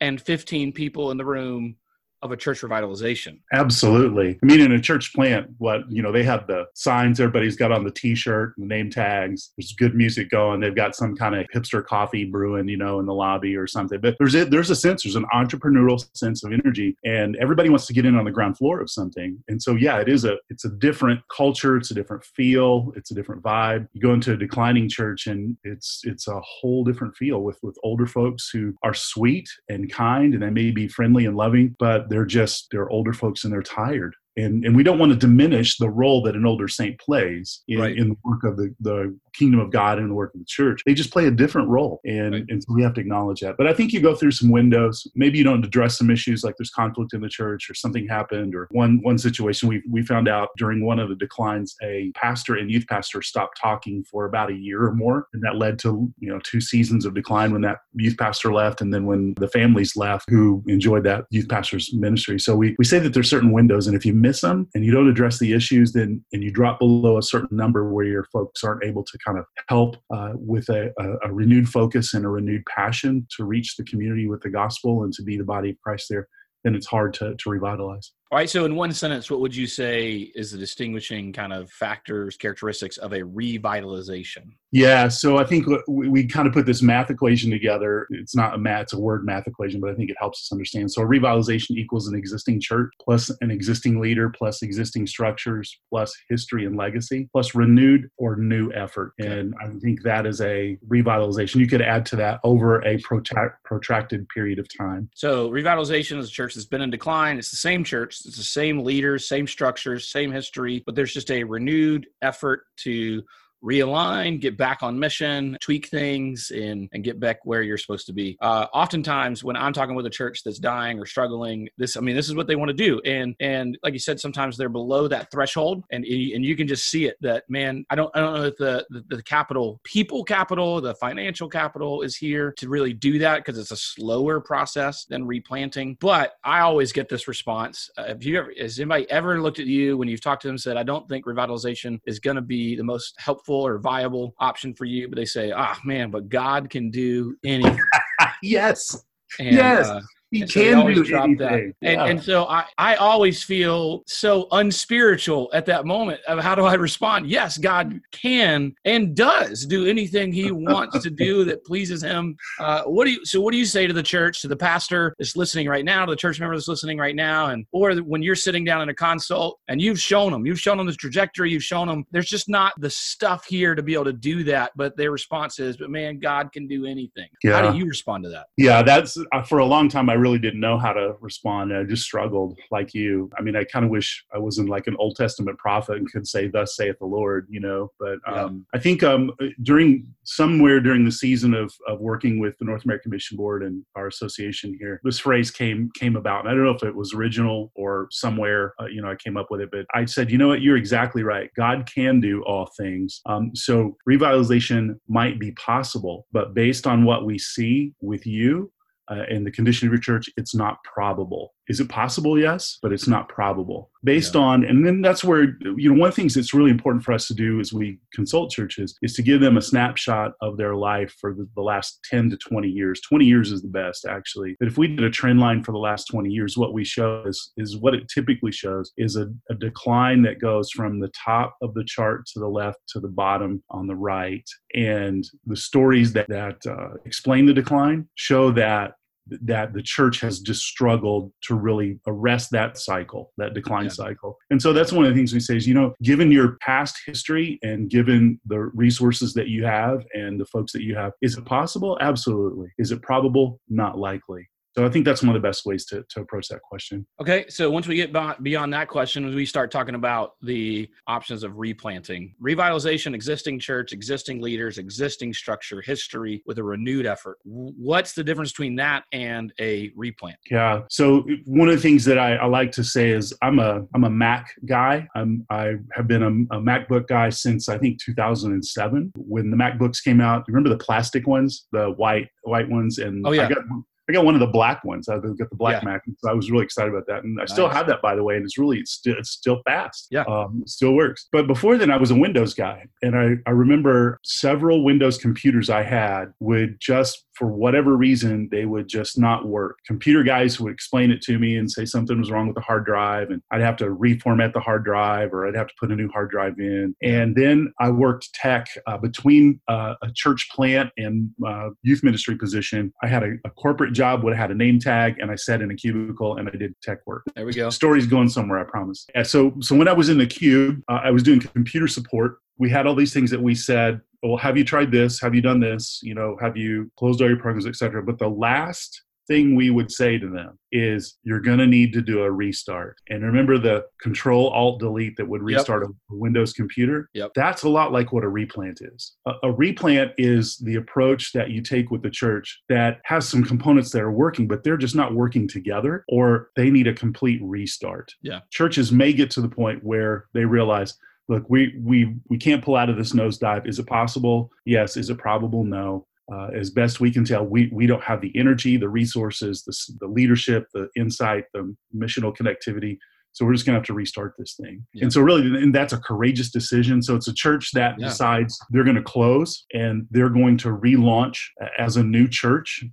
and 0.00 0.20
15 0.20 0.72
people 0.72 1.10
in 1.10 1.16
the 1.16 1.24
room 1.24 1.76
of 2.22 2.32
a 2.32 2.36
church 2.36 2.60
revitalization. 2.60 3.38
Absolutely. 3.52 4.38
I 4.42 4.46
mean, 4.46 4.60
in 4.60 4.72
a 4.72 4.80
church 4.80 5.14
plant, 5.14 5.48
what, 5.58 5.90
you 5.90 6.02
know, 6.02 6.12
they 6.12 6.22
have 6.22 6.46
the 6.46 6.66
signs 6.74 7.18
everybody's 7.18 7.56
got 7.56 7.72
on 7.72 7.84
the 7.84 7.90
t 7.90 8.14
shirt, 8.14 8.54
the 8.58 8.66
name 8.66 8.90
tags. 8.90 9.52
There's 9.56 9.72
good 9.72 9.94
music 9.94 10.30
going. 10.30 10.60
They've 10.60 10.74
got 10.74 10.94
some 10.94 11.16
kind 11.16 11.34
of 11.34 11.46
hipster 11.54 11.84
coffee 11.84 12.24
brewing, 12.24 12.68
you 12.68 12.76
know, 12.76 13.00
in 13.00 13.06
the 13.06 13.14
lobby 13.14 13.56
or 13.56 13.66
something. 13.66 14.00
But 14.00 14.16
there's 14.18 14.34
a, 14.34 14.44
there's 14.44 14.70
a 14.70 14.76
sense, 14.76 15.04
there's 15.04 15.16
an 15.16 15.26
entrepreneurial 15.32 16.04
sense 16.14 16.44
of 16.44 16.52
energy, 16.52 16.96
and 17.04 17.36
everybody 17.36 17.70
wants 17.70 17.86
to 17.86 17.94
get 17.94 18.04
in 18.04 18.16
on 18.16 18.24
the 18.24 18.30
ground 18.30 18.58
floor 18.58 18.80
of 18.80 18.90
something. 18.90 19.42
And 19.48 19.62
so, 19.62 19.74
yeah, 19.74 19.98
it 19.98 20.08
is 20.08 20.24
a, 20.24 20.36
it's 20.50 20.64
a 20.64 20.70
different 20.70 21.20
culture. 21.34 21.76
It's 21.76 21.90
a 21.90 21.94
different 21.94 22.24
feel. 22.24 22.92
It's 22.96 23.10
a 23.10 23.14
different 23.14 23.42
vibe. 23.42 23.88
You 23.94 24.02
go 24.02 24.12
into 24.12 24.32
a 24.34 24.36
declining 24.36 24.88
church 24.88 25.26
and 25.26 25.56
it's, 25.64 26.02
it's 26.04 26.28
a 26.28 26.40
whole 26.40 26.84
different 26.84 27.16
feel 27.16 27.42
with, 27.42 27.58
with 27.62 27.78
older 27.82 28.06
folks 28.06 28.50
who 28.52 28.74
are 28.82 28.94
sweet 28.94 29.48
and 29.68 29.90
kind 29.90 30.34
and 30.34 30.42
they 30.42 30.50
may 30.50 30.70
be 30.70 30.86
friendly 30.86 31.24
and 31.24 31.36
loving, 31.36 31.74
but 31.78 32.09
they're 32.10 32.26
just 32.26 32.68
they're 32.70 32.90
older 32.90 33.12
folks 33.12 33.44
and 33.44 33.52
they're 33.52 33.62
tired 33.62 34.14
and 34.36 34.64
and 34.64 34.76
we 34.76 34.82
don't 34.82 34.98
want 34.98 35.12
to 35.12 35.18
diminish 35.18 35.76
the 35.78 35.88
role 35.90 36.22
that 36.22 36.34
an 36.36 36.46
older 36.46 36.68
saint 36.68 36.98
plays 37.00 37.62
in, 37.68 37.78
Right. 37.80 37.96
in 37.96 38.10
the 38.10 38.16
work 38.24 38.44
of 38.44 38.56
the, 38.56 38.74
the 38.80 39.16
kingdom 39.32 39.60
of 39.60 39.70
god 39.70 39.98
and 39.98 40.10
the 40.10 40.14
work 40.14 40.32
of 40.34 40.40
the 40.40 40.46
church. 40.46 40.82
They 40.84 40.94
just 40.94 41.12
play 41.12 41.26
a 41.26 41.30
different 41.30 41.68
role 41.68 42.00
and 42.04 42.32
Right. 42.34 42.44
and 42.48 42.62
so 42.62 42.74
we 42.74 42.82
have 42.82 42.94
to 42.94 43.00
acknowledge 43.00 43.40
that. 43.40 43.56
But 43.56 43.66
i 43.66 43.72
think 43.74 43.92
you 43.92 44.00
go 44.00 44.14
through 44.14 44.32
some 44.32 44.50
windows. 44.50 45.06
Maybe 45.14 45.38
you 45.38 45.44
don't 45.44 45.64
address 45.64 45.98
some 45.98 46.10
issues 46.10 46.44
like 46.44 46.54
there's 46.58 46.70
conflict 46.70 47.14
in 47.14 47.20
the 47.20 47.28
church 47.28 47.68
or 47.70 47.74
something 47.74 48.06
happened 48.06 48.54
or 48.54 48.68
one 48.70 49.00
one 49.02 49.18
situation. 49.18 49.68
We 49.68 49.82
we 49.90 50.02
found 50.02 50.28
out 50.28 50.48
during 50.56 50.84
one 50.84 50.98
of 50.98 51.08
the 51.08 51.16
declines 51.16 51.74
a 51.82 52.12
pastor 52.14 52.54
and 52.56 52.70
youth 52.70 52.86
pastor 52.88 53.22
stopped 53.22 53.58
talking 53.60 54.04
for 54.10 54.24
about 54.26 54.50
a 54.50 54.54
year 54.54 54.84
or 54.84 54.94
more. 54.94 55.26
And 55.32 55.42
that 55.42 55.56
led 55.56 55.78
to 55.80 56.10
you 56.18 56.28
know 56.30 56.38
two 56.42 56.60
seasons 56.60 57.04
of 57.04 57.14
decline 57.14 57.52
when 57.52 57.62
that 57.62 57.78
youth 57.94 58.16
pastor 58.16 58.52
left 58.52 58.80
and 58.80 58.92
then 58.94 59.06
when 59.06 59.34
the 59.36 59.48
families 59.48 59.96
left 59.96 60.28
who 60.30 60.62
enjoyed 60.66 61.04
that 61.04 61.24
youth 61.30 61.48
pastor's 61.48 61.92
ministry. 61.94 62.38
So 62.38 62.54
we, 62.56 62.74
we 62.78 62.84
say 62.84 62.98
that 62.98 63.14
there's 63.14 63.28
certain 63.30 63.52
windows 63.52 63.86
and 63.86 63.96
if 63.96 64.04
you 64.06 64.12
miss 64.20 64.40
them 64.40 64.68
and 64.74 64.84
you 64.84 64.92
don't 64.92 65.08
address 65.08 65.38
the 65.38 65.52
issues 65.52 65.92
then 65.92 66.24
and 66.32 66.42
you 66.42 66.50
drop 66.50 66.78
below 66.78 67.18
a 67.18 67.22
certain 67.22 67.56
number 67.56 67.92
where 67.92 68.04
your 68.04 68.24
folks 68.24 68.62
aren't 68.62 68.84
able 68.84 69.04
to 69.04 69.18
kind 69.24 69.38
of 69.38 69.44
help 69.68 69.96
uh, 70.14 70.32
with 70.34 70.68
a, 70.68 70.92
a, 70.98 71.28
a 71.28 71.32
renewed 71.32 71.68
focus 71.68 72.14
and 72.14 72.24
a 72.24 72.28
renewed 72.28 72.64
passion 72.66 73.26
to 73.36 73.44
reach 73.44 73.76
the 73.76 73.84
community 73.84 74.28
with 74.28 74.40
the 74.42 74.50
gospel 74.50 75.02
and 75.04 75.12
to 75.12 75.22
be 75.22 75.36
the 75.36 75.44
body 75.44 75.70
of 75.70 75.80
christ 75.80 76.06
there 76.10 76.28
then 76.64 76.74
it's 76.74 76.86
hard 76.86 77.14
to, 77.14 77.34
to 77.36 77.50
revitalize 77.50 78.12
All 78.32 78.38
right. 78.38 78.48
So, 78.48 78.64
in 78.64 78.76
one 78.76 78.92
sentence, 78.92 79.28
what 79.28 79.40
would 79.40 79.54
you 79.54 79.66
say 79.66 80.30
is 80.36 80.52
the 80.52 80.58
distinguishing 80.58 81.32
kind 81.32 81.52
of 81.52 81.68
factors, 81.70 82.36
characteristics 82.36 82.96
of 82.96 83.12
a 83.12 83.22
revitalization? 83.22 84.52
Yeah, 84.72 85.08
so 85.08 85.38
I 85.38 85.44
think 85.44 85.66
we, 85.88 86.08
we 86.08 86.26
kind 86.26 86.46
of 86.46 86.54
put 86.54 86.64
this 86.64 86.80
math 86.80 87.10
equation 87.10 87.50
together. 87.50 88.06
It's 88.10 88.36
not 88.36 88.54
a 88.54 88.58
math, 88.58 88.82
it's 88.82 88.92
a 88.92 89.00
word 89.00 89.24
math 89.24 89.48
equation, 89.48 89.80
but 89.80 89.90
I 89.90 89.94
think 89.94 90.10
it 90.10 90.16
helps 90.20 90.44
us 90.44 90.52
understand. 90.52 90.92
So 90.92 91.02
a 91.02 91.06
revitalization 91.06 91.72
equals 91.72 92.06
an 92.06 92.14
existing 92.14 92.60
church 92.60 92.92
plus 93.02 93.32
an 93.40 93.50
existing 93.50 94.00
leader 94.00 94.30
plus 94.30 94.62
existing 94.62 95.08
structures 95.08 95.76
plus 95.88 96.14
history 96.28 96.66
and 96.66 96.76
legacy 96.76 97.28
plus 97.32 97.56
renewed 97.56 98.08
or 98.16 98.36
new 98.36 98.72
effort. 98.72 99.12
Okay. 99.20 99.40
And 99.40 99.54
I 99.60 99.68
think 99.80 100.02
that 100.02 100.24
is 100.24 100.40
a 100.40 100.78
revitalization. 100.88 101.56
You 101.56 101.66
could 101.66 101.82
add 101.82 102.06
to 102.06 102.16
that 102.16 102.38
over 102.44 102.80
a 102.86 102.98
protract, 102.98 103.64
protracted 103.64 104.28
period 104.28 104.60
of 104.60 104.68
time. 104.76 105.10
So, 105.14 105.50
revitalization 105.50 106.18
is 106.18 106.28
a 106.28 106.30
church 106.30 106.54
that's 106.54 106.66
been 106.66 106.82
in 106.82 106.90
decline. 106.90 107.38
It's 107.38 107.50
the 107.50 107.56
same 107.56 107.82
church, 107.82 108.19
it's 108.26 108.36
the 108.36 108.42
same 108.42 108.80
leaders, 108.80 109.28
same 109.28 109.46
structures, 109.46 110.10
same 110.10 110.32
history, 110.32 110.82
but 110.86 110.94
there's 110.94 111.14
just 111.14 111.30
a 111.30 111.44
renewed 111.44 112.06
effort 112.22 112.64
to 112.78 113.22
realign, 113.62 114.40
get 114.40 114.56
back 114.56 114.82
on 114.82 114.98
mission, 114.98 115.56
tweak 115.60 115.88
things, 115.88 116.50
and 116.50 116.88
and 116.92 117.04
get 117.04 117.20
back 117.20 117.44
where 117.44 117.62
you're 117.62 117.78
supposed 117.78 118.06
to 118.06 118.12
be. 118.12 118.36
Uh, 118.40 118.66
oftentimes, 118.72 119.44
when 119.44 119.56
I'm 119.56 119.72
talking 119.72 119.94
with 119.94 120.06
a 120.06 120.10
church 120.10 120.42
that's 120.44 120.58
dying 120.58 120.98
or 120.98 121.06
struggling, 121.06 121.68
this 121.76 121.96
I 121.96 122.00
mean, 122.00 122.16
this 122.16 122.28
is 122.28 122.34
what 122.34 122.46
they 122.46 122.56
want 122.56 122.68
to 122.70 122.74
do, 122.74 123.00
and 123.04 123.34
and 123.40 123.78
like 123.82 123.92
you 123.92 123.98
said, 123.98 124.20
sometimes 124.20 124.56
they're 124.56 124.68
below 124.68 125.08
that 125.08 125.30
threshold, 125.30 125.84
and 125.90 126.04
and 126.04 126.44
you 126.44 126.56
can 126.56 126.66
just 126.66 126.86
see 126.86 127.06
it. 127.06 127.16
That 127.20 127.44
man, 127.48 127.84
I 127.90 127.94
don't 127.94 128.10
I 128.14 128.20
don't 128.20 128.34
know 128.34 128.44
if 128.44 128.56
the 128.56 128.86
the, 128.90 129.16
the 129.16 129.22
capital, 129.22 129.80
people 129.84 130.24
capital, 130.24 130.80
the 130.80 130.94
financial 130.94 131.48
capital 131.48 132.02
is 132.02 132.16
here 132.16 132.52
to 132.58 132.68
really 132.68 132.92
do 132.92 133.18
that 133.18 133.38
because 133.38 133.58
it's 133.58 133.70
a 133.70 133.76
slower 133.76 134.40
process 134.40 135.04
than 135.04 135.26
replanting. 135.26 135.96
But 136.00 136.34
I 136.44 136.60
always 136.60 136.92
get 136.92 137.08
this 137.08 137.28
response: 137.28 137.90
uh, 137.96 138.06
Have 138.08 138.22
you 138.22 138.38
ever 138.38 138.52
has 138.58 138.78
anybody 138.78 139.10
ever 139.10 139.40
looked 139.40 139.58
at 139.58 139.66
you 139.66 139.96
when 139.96 140.08
you've 140.08 140.20
talked 140.20 140.42
to 140.42 140.48
them 140.48 140.54
and 140.54 140.60
said, 140.60 140.76
"I 140.76 140.82
don't 140.82 141.08
think 141.08 141.26
revitalization 141.26 142.00
is 142.06 142.18
going 142.18 142.36
to 142.36 142.42
be 142.42 142.76
the 142.76 142.84
most 142.84 143.14
helpful 143.18 143.49
or 143.50 143.78
viable 143.78 144.34
option 144.38 144.74
for 144.74 144.84
you," 144.84 145.08
but 145.08 145.16
they 145.16 145.24
say, 145.24 145.52
"Ah, 145.52 145.78
man, 145.84 146.10
but 146.10 146.28
God 146.28 146.70
can 146.70 146.90
do 146.90 147.36
anything." 147.44 147.78
Yes, 148.42 149.04
And, 149.38 149.56
Yes. 149.56 149.86
uh, 149.86 150.00
he 150.30 150.42
and 150.42 150.50
can 150.50 150.86
do 150.86 151.16
anything. 151.16 151.36
that. 151.38 151.52
And, 151.52 151.74
Yeah. 151.82 152.04
and 152.06 152.22
so 152.22 152.44
I, 152.44 152.64
I 152.78 152.94
always 152.96 153.42
feel 153.42 154.02
so 154.06 154.46
unspiritual 154.52 155.50
at 155.52 155.66
that 155.66 155.84
moment 155.84 156.20
of 156.28 156.38
how 156.38 156.54
do 156.54 156.64
I 156.64 156.74
respond? 156.74 157.28
Yes, 157.28 157.58
God 157.58 158.00
can 158.12 158.74
and 158.84 159.14
does 159.16 159.66
do 159.66 159.86
anything 159.86 160.32
he 160.32 160.50
wants 160.52 161.02
to 161.02 161.10
do 161.10 161.44
that 161.44 161.64
pleases 161.66 162.02
him. 162.02 162.36
Uh, 162.58 162.82
what 162.84 163.04
do 163.06 163.12
you, 163.12 163.24
so 163.24 163.40
what 163.40 163.52
do 163.52 163.58
you 163.58 163.64
say 163.66 163.86
to 163.86 163.92
the 163.92 164.02
church, 164.02 164.40
to 164.42 164.48
the 164.48 164.56
pastor 164.56 165.14
that's 165.18 165.36
listening 165.36 165.68
right 165.68 165.84
now, 165.84 166.06
to 166.06 166.12
the 166.12 166.16
church 166.16 166.38
member 166.40 166.54
that's 166.54 166.68
listening 166.68 166.98
right 166.98 167.16
now? 167.16 167.46
And, 167.46 167.66
or 167.72 167.94
when 167.96 168.22
you're 168.22 168.36
sitting 168.36 168.64
down 168.64 168.82
in 168.82 168.88
a 168.88 168.94
consult 168.94 169.58
and 169.68 169.80
you've 169.80 170.00
shown 170.00 170.32
them, 170.32 170.46
you've 170.46 170.60
shown 170.60 170.78
them 170.78 170.86
the 170.86 170.92
trajectory, 170.92 171.50
you've 171.50 171.64
shown 171.64 171.88
them 171.88 172.04
there's 172.12 172.28
just 172.28 172.48
not 172.48 172.72
the 172.78 172.90
stuff 172.90 173.44
here 173.46 173.74
to 173.74 173.82
be 173.82 173.94
able 173.94 174.04
to 174.04 174.12
do 174.12 174.44
that. 174.44 174.72
But 174.76 174.96
their 174.96 175.10
response 175.10 175.58
is, 175.58 175.76
but 175.76 175.90
man, 175.90 176.18
God 176.20 176.52
can 176.52 176.66
do 176.66 176.86
anything. 176.86 177.28
How 177.44 177.70
do 177.70 177.76
you 177.76 177.86
respond 177.86 178.24
to 178.24 178.30
that? 178.30 178.46
Yeah, 178.56 178.82
that's 178.82 179.16
uh, 179.32 179.42
for 179.42 179.58
a 179.58 179.64
long 179.66 179.88
time. 179.88 180.08
I 180.08 180.14
really 180.20 180.38
didn't 180.38 180.60
know 180.60 180.78
how 180.78 180.92
to 180.92 181.14
respond. 181.20 181.74
I 181.74 181.84
just 181.84 182.04
struggled 182.04 182.58
like 182.70 182.94
you. 182.94 183.30
I 183.38 183.42
mean, 183.42 183.56
I 183.56 183.64
kind 183.64 183.84
of 183.84 183.90
wish 183.90 184.24
I 184.34 184.38
wasn't 184.38 184.68
like 184.68 184.86
an 184.86 184.96
Old 184.98 185.16
Testament 185.16 185.58
prophet 185.58 185.96
and 185.96 186.10
could 186.10 186.26
say, 186.26 186.48
"Thus 186.48 186.76
saith 186.76 186.98
the 186.98 187.06
Lord," 187.06 187.46
you 187.50 187.60
know. 187.60 187.90
But 187.98 188.18
Yeah. 188.26 188.44
um, 188.44 188.66
I 188.74 188.78
think 188.78 189.02
um, 189.02 189.32
during 189.62 190.06
somewhere 190.24 190.80
during 190.80 191.04
the 191.04 191.12
season 191.12 191.54
of 191.54 191.72
of 191.88 192.00
working 192.00 192.38
with 192.38 192.56
the 192.58 192.64
North 192.64 192.84
American 192.84 193.10
Mission 193.10 193.36
Board 193.36 193.62
and 193.62 193.84
our 193.96 194.06
association 194.06 194.76
here, 194.78 195.00
this 195.04 195.18
phrase 195.18 195.50
came 195.50 195.90
came 195.98 196.16
about. 196.16 196.40
And 196.40 196.48
I 196.48 196.54
don't 196.54 196.64
know 196.64 196.70
if 196.70 196.82
it 196.82 196.94
was 196.94 197.14
original 197.14 197.72
or 197.74 198.08
somewhere, 198.10 198.74
uh, 198.80 198.86
you 198.86 199.00
know, 199.02 199.10
I 199.10 199.16
came 199.16 199.36
up 199.36 199.48
with 199.50 199.60
it. 199.60 199.70
But 199.72 199.86
I 199.94 200.04
said, 200.04 200.30
you 200.30 200.38
know 200.38 200.48
what, 200.48 200.62
you're 200.62 200.76
exactly 200.76 201.22
right. 201.22 201.50
God 201.56 201.88
can 201.92 202.20
do 202.20 202.42
all 202.44 202.70
things. 202.76 203.20
Um, 203.26 203.54
so 203.54 203.96
revitalization 204.08 204.98
might 205.08 205.38
be 205.38 205.52
possible, 205.52 206.26
but 206.32 206.54
based 206.54 206.86
on 206.86 207.04
what 207.04 207.24
we 207.24 207.38
see 207.38 207.92
with 208.00 208.26
you 208.26 208.70
uh, 209.10 209.24
in 209.28 209.44
the 209.44 209.50
condition 209.50 209.88
of 209.88 209.92
your 209.92 210.00
church, 210.00 210.28
it's 210.36 210.54
not 210.54 210.78
probable. 210.84 211.52
Is 211.68 211.78
it 211.80 211.88
possible? 211.88 212.38
Yes, 212.38 212.78
but 212.82 212.92
it's 212.92 213.06
not 213.06 213.28
probable. 213.28 213.90
Based 214.02 214.34
Yeah. 214.34 214.40
on, 214.40 214.64
and 214.64 214.84
then 214.84 215.02
that's 215.02 215.22
where, 215.22 215.56
you 215.76 215.92
know, 215.92 216.00
one 216.00 216.08
of 216.08 216.14
the 216.16 216.20
things 216.20 216.34
that's 216.34 216.52
really 216.54 216.70
important 216.70 217.04
for 217.04 217.12
us 217.12 217.28
to 217.28 217.34
do 217.34 217.60
as 217.60 217.72
we 217.72 218.00
consult 218.12 218.50
churches 218.50 218.96
is 219.02 219.14
to 219.14 219.22
give 219.22 219.40
them 219.40 219.56
a 219.56 219.62
snapshot 219.62 220.32
of 220.40 220.56
their 220.56 220.74
life 220.74 221.14
for 221.20 221.32
the, 221.34 221.48
the 221.54 221.62
last 221.62 222.00
10 222.10 222.30
to 222.30 222.36
20 222.36 222.68
years. 222.68 223.00
20 223.02 223.24
years 223.24 223.52
is 223.52 223.62
the 223.62 223.68
best, 223.68 224.04
actually. 224.04 224.56
But 224.58 224.68
if 224.68 224.78
we 224.78 224.88
did 224.88 225.04
a 225.04 225.10
trend 225.10 225.38
line 225.38 225.62
for 225.62 225.72
the 225.72 225.78
last 225.78 226.06
20 226.06 226.30
years, 226.30 226.56
what 226.56 226.72
we 226.72 226.84
show 226.84 227.22
is, 227.26 227.52
is 227.56 227.76
what 227.76 227.94
it 227.94 228.08
typically 228.12 228.52
shows 228.52 228.92
is 228.96 229.16
a, 229.16 229.28
a 229.48 229.54
decline 229.54 230.22
that 230.22 230.40
goes 230.40 230.70
from 230.70 230.98
the 230.98 231.10
top 231.24 231.56
of 231.62 231.74
the 231.74 231.84
chart 231.84 232.26
to 232.32 232.40
the 232.40 232.48
left 232.48 232.78
to 232.88 233.00
the 233.00 233.08
bottom 233.08 233.62
on 233.70 233.86
the 233.86 233.96
right. 233.96 234.48
And 234.74 235.24
the 235.46 235.56
stories 235.56 236.12
that, 236.14 236.28
that 236.28 236.58
uh, 236.66 236.96
explain 237.04 237.46
the 237.46 237.54
decline 237.54 238.08
show 238.16 238.50
that 238.52 238.94
that 239.42 239.72
the 239.72 239.82
church 239.82 240.20
has 240.20 240.40
just 240.40 240.62
struggled 240.62 241.32
to 241.42 241.54
really 241.54 242.00
arrest 242.06 242.50
that 242.52 242.78
cycle, 242.78 243.32
that 243.38 243.54
decline 243.54 243.84
Yeah. 243.84 243.90
cycle. 243.90 244.38
And 244.50 244.60
so 244.60 244.72
that's 244.72 244.92
one 244.92 245.04
of 245.04 245.10
the 245.10 245.16
things 245.16 245.32
we 245.32 245.40
say 245.40 245.56
is, 245.56 245.66
you 245.66 245.74
know, 245.74 245.94
given 246.02 246.30
your 246.30 246.56
past 246.60 246.96
history 247.06 247.58
and 247.62 247.88
given 247.90 248.40
the 248.46 248.58
resources 248.74 249.34
that 249.34 249.48
you 249.48 249.64
have 249.64 250.04
and 250.14 250.40
the 250.40 250.46
folks 250.46 250.72
that 250.72 250.82
you 250.82 250.94
have, 250.96 251.12
is 251.22 251.36
it 251.36 251.44
possible? 251.44 251.98
Absolutely. 252.00 252.68
Is 252.78 252.92
it 252.92 253.02
probable? 253.02 253.60
Not 253.68 253.98
likely. 253.98 254.48
So 254.76 254.86
I 254.86 254.88
think 254.88 255.04
that's 255.04 255.22
one 255.22 255.34
of 255.34 255.42
the 255.42 255.46
best 255.46 255.66
ways 255.66 255.84
to, 255.86 256.04
to 256.10 256.20
approach 256.20 256.48
that 256.48 256.62
question. 256.62 257.06
Okay, 257.20 257.44
so 257.48 257.70
once 257.70 257.88
we 257.88 257.96
get 257.96 258.12
beyond 258.42 258.72
that 258.72 258.88
question, 258.88 259.34
we 259.34 259.44
start 259.44 259.70
talking 259.70 259.94
about 259.94 260.34
the 260.42 260.88
options 261.06 261.42
of 261.42 261.58
replanting, 261.58 262.34
revitalization, 262.42 263.14
existing 263.14 263.58
church, 263.58 263.92
existing 263.92 264.40
leaders, 264.40 264.78
existing 264.78 265.34
structure, 265.34 265.80
history 265.80 266.42
with 266.46 266.58
a 266.58 266.62
renewed 266.62 267.06
effort. 267.06 267.38
What's 267.44 268.12
the 268.12 268.22
difference 268.22 268.52
between 268.52 268.76
that 268.76 269.04
and 269.12 269.52
a 269.60 269.90
replant? 269.96 270.36
Yeah. 270.50 270.82
So 270.88 271.24
one 271.46 271.68
of 271.68 271.74
the 271.74 271.80
things 271.80 272.04
that 272.04 272.18
I, 272.18 272.36
I 272.36 272.46
like 272.46 272.70
to 272.72 272.84
say 272.84 273.10
is 273.10 273.34
I'm 273.42 273.58
a 273.58 273.82
I'm 273.94 274.04
a 274.04 274.10
Mac 274.10 274.54
guy. 274.66 275.08
I'm 275.16 275.46
I 275.50 275.74
have 275.94 276.06
been 276.06 276.22
a, 276.22 276.56
a 276.56 276.60
MacBook 276.60 277.08
guy 277.08 277.30
since 277.30 277.68
I 277.68 277.78
think 277.78 278.00
2007 278.02 279.12
when 279.16 279.50
the 279.50 279.56
MacBooks 279.56 280.02
came 280.02 280.20
out. 280.20 280.44
Remember 280.46 280.68
the 280.68 280.78
plastic 280.78 281.26
ones, 281.26 281.66
the 281.72 281.90
white 281.90 282.28
white 282.42 282.68
ones, 282.68 282.98
and 282.98 283.26
Oh, 283.26 283.32
yeah. 283.32 283.46
I 283.46 283.48
got 283.48 283.64
I 284.10 284.12
got 284.12 284.24
one 284.24 284.34
of 284.34 284.40
the 284.40 284.46
black 284.46 284.84
ones. 284.84 285.08
I 285.08 285.18
got 285.18 285.36
the 285.50 285.56
black 285.56 285.82
Yeah. 285.82 285.88
Mac. 285.88 286.02
So 286.18 286.30
I 286.30 286.34
was 286.34 286.50
really 286.50 286.64
excited 286.64 286.92
about 286.92 287.06
that, 287.06 287.24
and 287.24 287.40
I 287.40 287.44
still 287.44 287.68
have 287.68 287.86
that 287.86 288.02
by 288.02 288.14
the 288.14 288.24
way. 288.24 288.36
And 288.36 288.44
it's 288.44 288.58
really 288.58 288.78
it's 288.78 288.92
still 288.92 289.14
it's 289.16 289.30
still 289.30 289.62
fast. 289.64 290.08
Yeah. 290.10 290.22
um, 290.22 290.60
it 290.62 290.68
still 290.68 290.92
works. 290.92 291.28
But 291.32 291.46
before 291.46 291.78
then, 291.78 291.90
I 291.90 291.96
was 291.96 292.10
a 292.10 292.14
Windows 292.16 292.54
guy, 292.54 292.86
and 293.02 293.16
I 293.16 293.36
I 293.46 293.52
remember 293.52 294.18
several 294.24 294.84
Windows 294.84 295.18
computers 295.18 295.70
I 295.70 295.82
had 295.82 296.32
would 296.40 296.78
just 296.80 297.24
for 297.34 297.46
whatever 297.46 297.96
reason 297.96 298.48
they 298.50 298.66
would 298.66 298.86
just 298.86 299.18
not 299.18 299.46
work. 299.46 299.78
Computer 299.86 300.22
guys 300.22 300.60
would 300.60 300.72
explain 300.72 301.10
it 301.10 301.22
to 301.22 301.38
me 301.38 301.56
and 301.56 301.70
say 301.70 301.86
something 301.86 302.18
was 302.18 302.30
wrong 302.30 302.46
with 302.46 302.54
the 302.54 302.60
hard 302.60 302.84
drive, 302.84 303.30
and 303.30 303.40
I'd 303.50 303.62
have 303.62 303.76
to 303.78 303.86
reformat 303.86 304.52
the 304.52 304.60
hard 304.60 304.84
drive 304.84 305.32
or 305.32 305.46
I'd 305.46 305.54
have 305.54 305.68
to 305.68 305.74
put 305.80 305.90
a 305.90 305.96
new 305.96 306.10
hard 306.10 306.30
drive 306.30 306.58
in. 306.58 306.94
And 307.02 307.34
then 307.34 307.72
I 307.80 307.90
worked 307.90 308.32
tech 308.34 308.66
uh, 308.86 308.98
between 308.98 309.58
uh, 309.68 309.94
a 310.02 310.10
church 310.14 310.48
plant 310.54 310.90
and 310.98 311.30
uh, 311.46 311.70
youth 311.82 312.02
ministry 312.02 312.36
position. 312.36 312.92
I 313.02 313.06
had 313.06 313.22
a, 313.22 313.32
a 313.46 313.50
corporate 313.50 313.94
job 314.02 314.14
would 314.22 314.32
have 314.34 314.42
had 314.44 314.50
a 314.56 314.58
name 314.64 314.78
tag, 314.78 315.10
and 315.20 315.28
I 315.34 315.36
sat 315.46 315.58
in 315.64 315.68
a 315.70 315.76
cubicle 315.82 316.30
and 316.38 316.44
I 316.52 316.56
did 316.62 316.72
tech 316.86 316.98
work. 317.06 317.22
There 317.34 317.46
we 317.46 317.52
go. 317.52 317.70
Story's 317.70 318.08
going 318.16 318.30
somewhere, 318.36 318.58
I 318.64 318.66
promise. 318.76 319.00
Yeah, 319.14 319.24
so, 319.34 319.38
so 319.66 319.76
when 319.78 319.88
I 319.92 319.92
was 320.00 320.08
in 320.12 320.18
the 320.18 320.30
cube, 320.40 320.74
uh, 320.88 321.00
I 321.08 321.10
was 321.16 321.22
doing 321.22 321.40
computer 321.40 321.88
support. 321.98 322.30
We 322.62 322.68
had 322.76 322.86
all 322.86 322.96
these 323.02 323.14
things 323.16 323.30
that 323.34 323.42
we 323.48 323.54
said, 323.54 324.00
well, 324.22 324.36
have 324.46 324.56
you 324.58 324.64
tried 324.64 324.90
this? 324.98 325.20
Have 325.24 325.34
you 325.34 325.42
done 325.50 325.60
this? 325.60 326.00
You 326.02 326.14
know, 326.14 326.36
have 326.44 326.56
you 326.56 326.90
closed 326.98 327.20
all 327.20 327.28
your 327.28 327.38
programs, 327.38 327.66
et 327.66 327.76
cetera? 327.76 328.02
But 328.02 328.18
the 328.18 328.28
last 328.28 329.02
thing 329.30 329.54
we 329.54 329.70
would 329.70 329.92
say 329.92 330.18
to 330.18 330.28
them 330.28 330.58
is 330.72 331.16
you're 331.22 331.40
going 331.40 331.58
to 331.58 331.66
need 331.66 331.92
to 331.92 332.02
do 332.02 332.24
a 332.24 332.30
restart. 332.30 332.96
And 333.08 333.22
remember 333.22 333.58
the 333.58 333.84
control 334.02 334.48
alt 334.48 334.80
delete 334.80 335.16
that 335.18 335.28
would 335.28 335.40
restart 335.40 335.84
yep. 335.84 335.90
a 336.10 336.16
Windows 336.16 336.52
computer? 336.52 337.08
Yep. 337.14 337.30
That's 337.36 337.62
a 337.62 337.68
lot 337.68 337.92
like 337.92 338.12
what 338.12 338.24
a 338.24 338.28
replant 338.28 338.80
is. 338.80 339.12
A, 339.26 339.32
a 339.44 339.52
replant 339.52 340.10
is 340.18 340.56
the 340.58 340.74
approach 340.74 341.32
that 341.32 341.50
you 341.50 341.62
take 341.62 341.92
with 341.92 342.02
the 342.02 342.10
church 342.10 342.60
that 342.68 342.98
has 343.04 343.28
some 343.28 343.44
components 343.44 343.92
that 343.92 344.02
are 344.02 344.10
working, 344.10 344.48
but 344.48 344.64
they're 344.64 344.76
just 344.76 344.96
not 344.96 345.14
working 345.14 345.46
together 345.46 346.04
or 346.08 346.50
they 346.56 346.68
need 346.68 346.88
a 346.88 346.94
complete 346.94 347.40
restart. 347.40 348.12
Yeah. 348.22 348.40
Churches 348.50 348.90
may 348.90 349.12
get 349.12 349.30
to 349.32 349.40
the 349.40 349.48
point 349.48 349.84
where 349.84 350.26
they 350.34 350.44
realize 350.44 350.96
look, 351.28 351.44
we 351.48 351.76
we 351.80 352.16
we 352.28 352.36
can't 352.36 352.64
pull 352.64 352.74
out 352.74 352.90
of 352.90 352.96
this 352.96 353.12
nosedive. 353.12 353.68
Is 353.68 353.78
it 353.78 353.86
possible? 353.86 354.50
Yes. 354.66 354.96
Is 354.96 355.08
it 355.08 355.18
probable? 355.18 355.64
No. 355.64 356.06
Uh, 356.32 356.48
as 356.54 356.70
best 356.70 357.00
we 357.00 357.10
can 357.10 357.24
tell, 357.24 357.44
we, 357.44 357.68
we 357.72 357.86
don't 357.86 358.02
have 358.02 358.20
the 358.20 358.32
energy, 358.36 358.76
the 358.76 358.88
resources, 358.88 359.64
the, 359.64 359.76
the 359.98 360.06
leadership, 360.06 360.66
the 360.72 360.88
insight, 360.96 361.44
the 361.52 361.74
missional 361.94 362.34
connectivity 362.36 362.98
so 363.32 363.44
we're 363.44 363.52
just 363.52 363.64
going 363.64 363.74
to 363.74 363.78
have 363.78 363.86
to 363.86 363.94
restart 363.94 364.34
this 364.38 364.54
thing. 364.60 364.84
Yeah. 364.92 365.04
And 365.04 365.12
so, 365.12 365.20
really, 365.20 365.42
and 365.62 365.74
that's 365.74 365.92
a 365.92 365.98
courageous 365.98 366.50
decision. 366.50 367.02
So 367.02 367.14
it's 367.14 367.28
a 367.28 367.34
church 367.34 367.70
that 367.74 367.94
yeah. 367.98 368.08
decides 368.08 368.58
they're 368.70 368.84
going 368.84 368.96
to 368.96 369.02
close 369.02 369.64
and 369.72 370.06
they're 370.10 370.28
going 370.28 370.56
to 370.58 370.68
relaunch 370.68 371.38
as 371.78 371.96
a 371.96 372.02
new 372.02 372.28
church. 372.28 372.84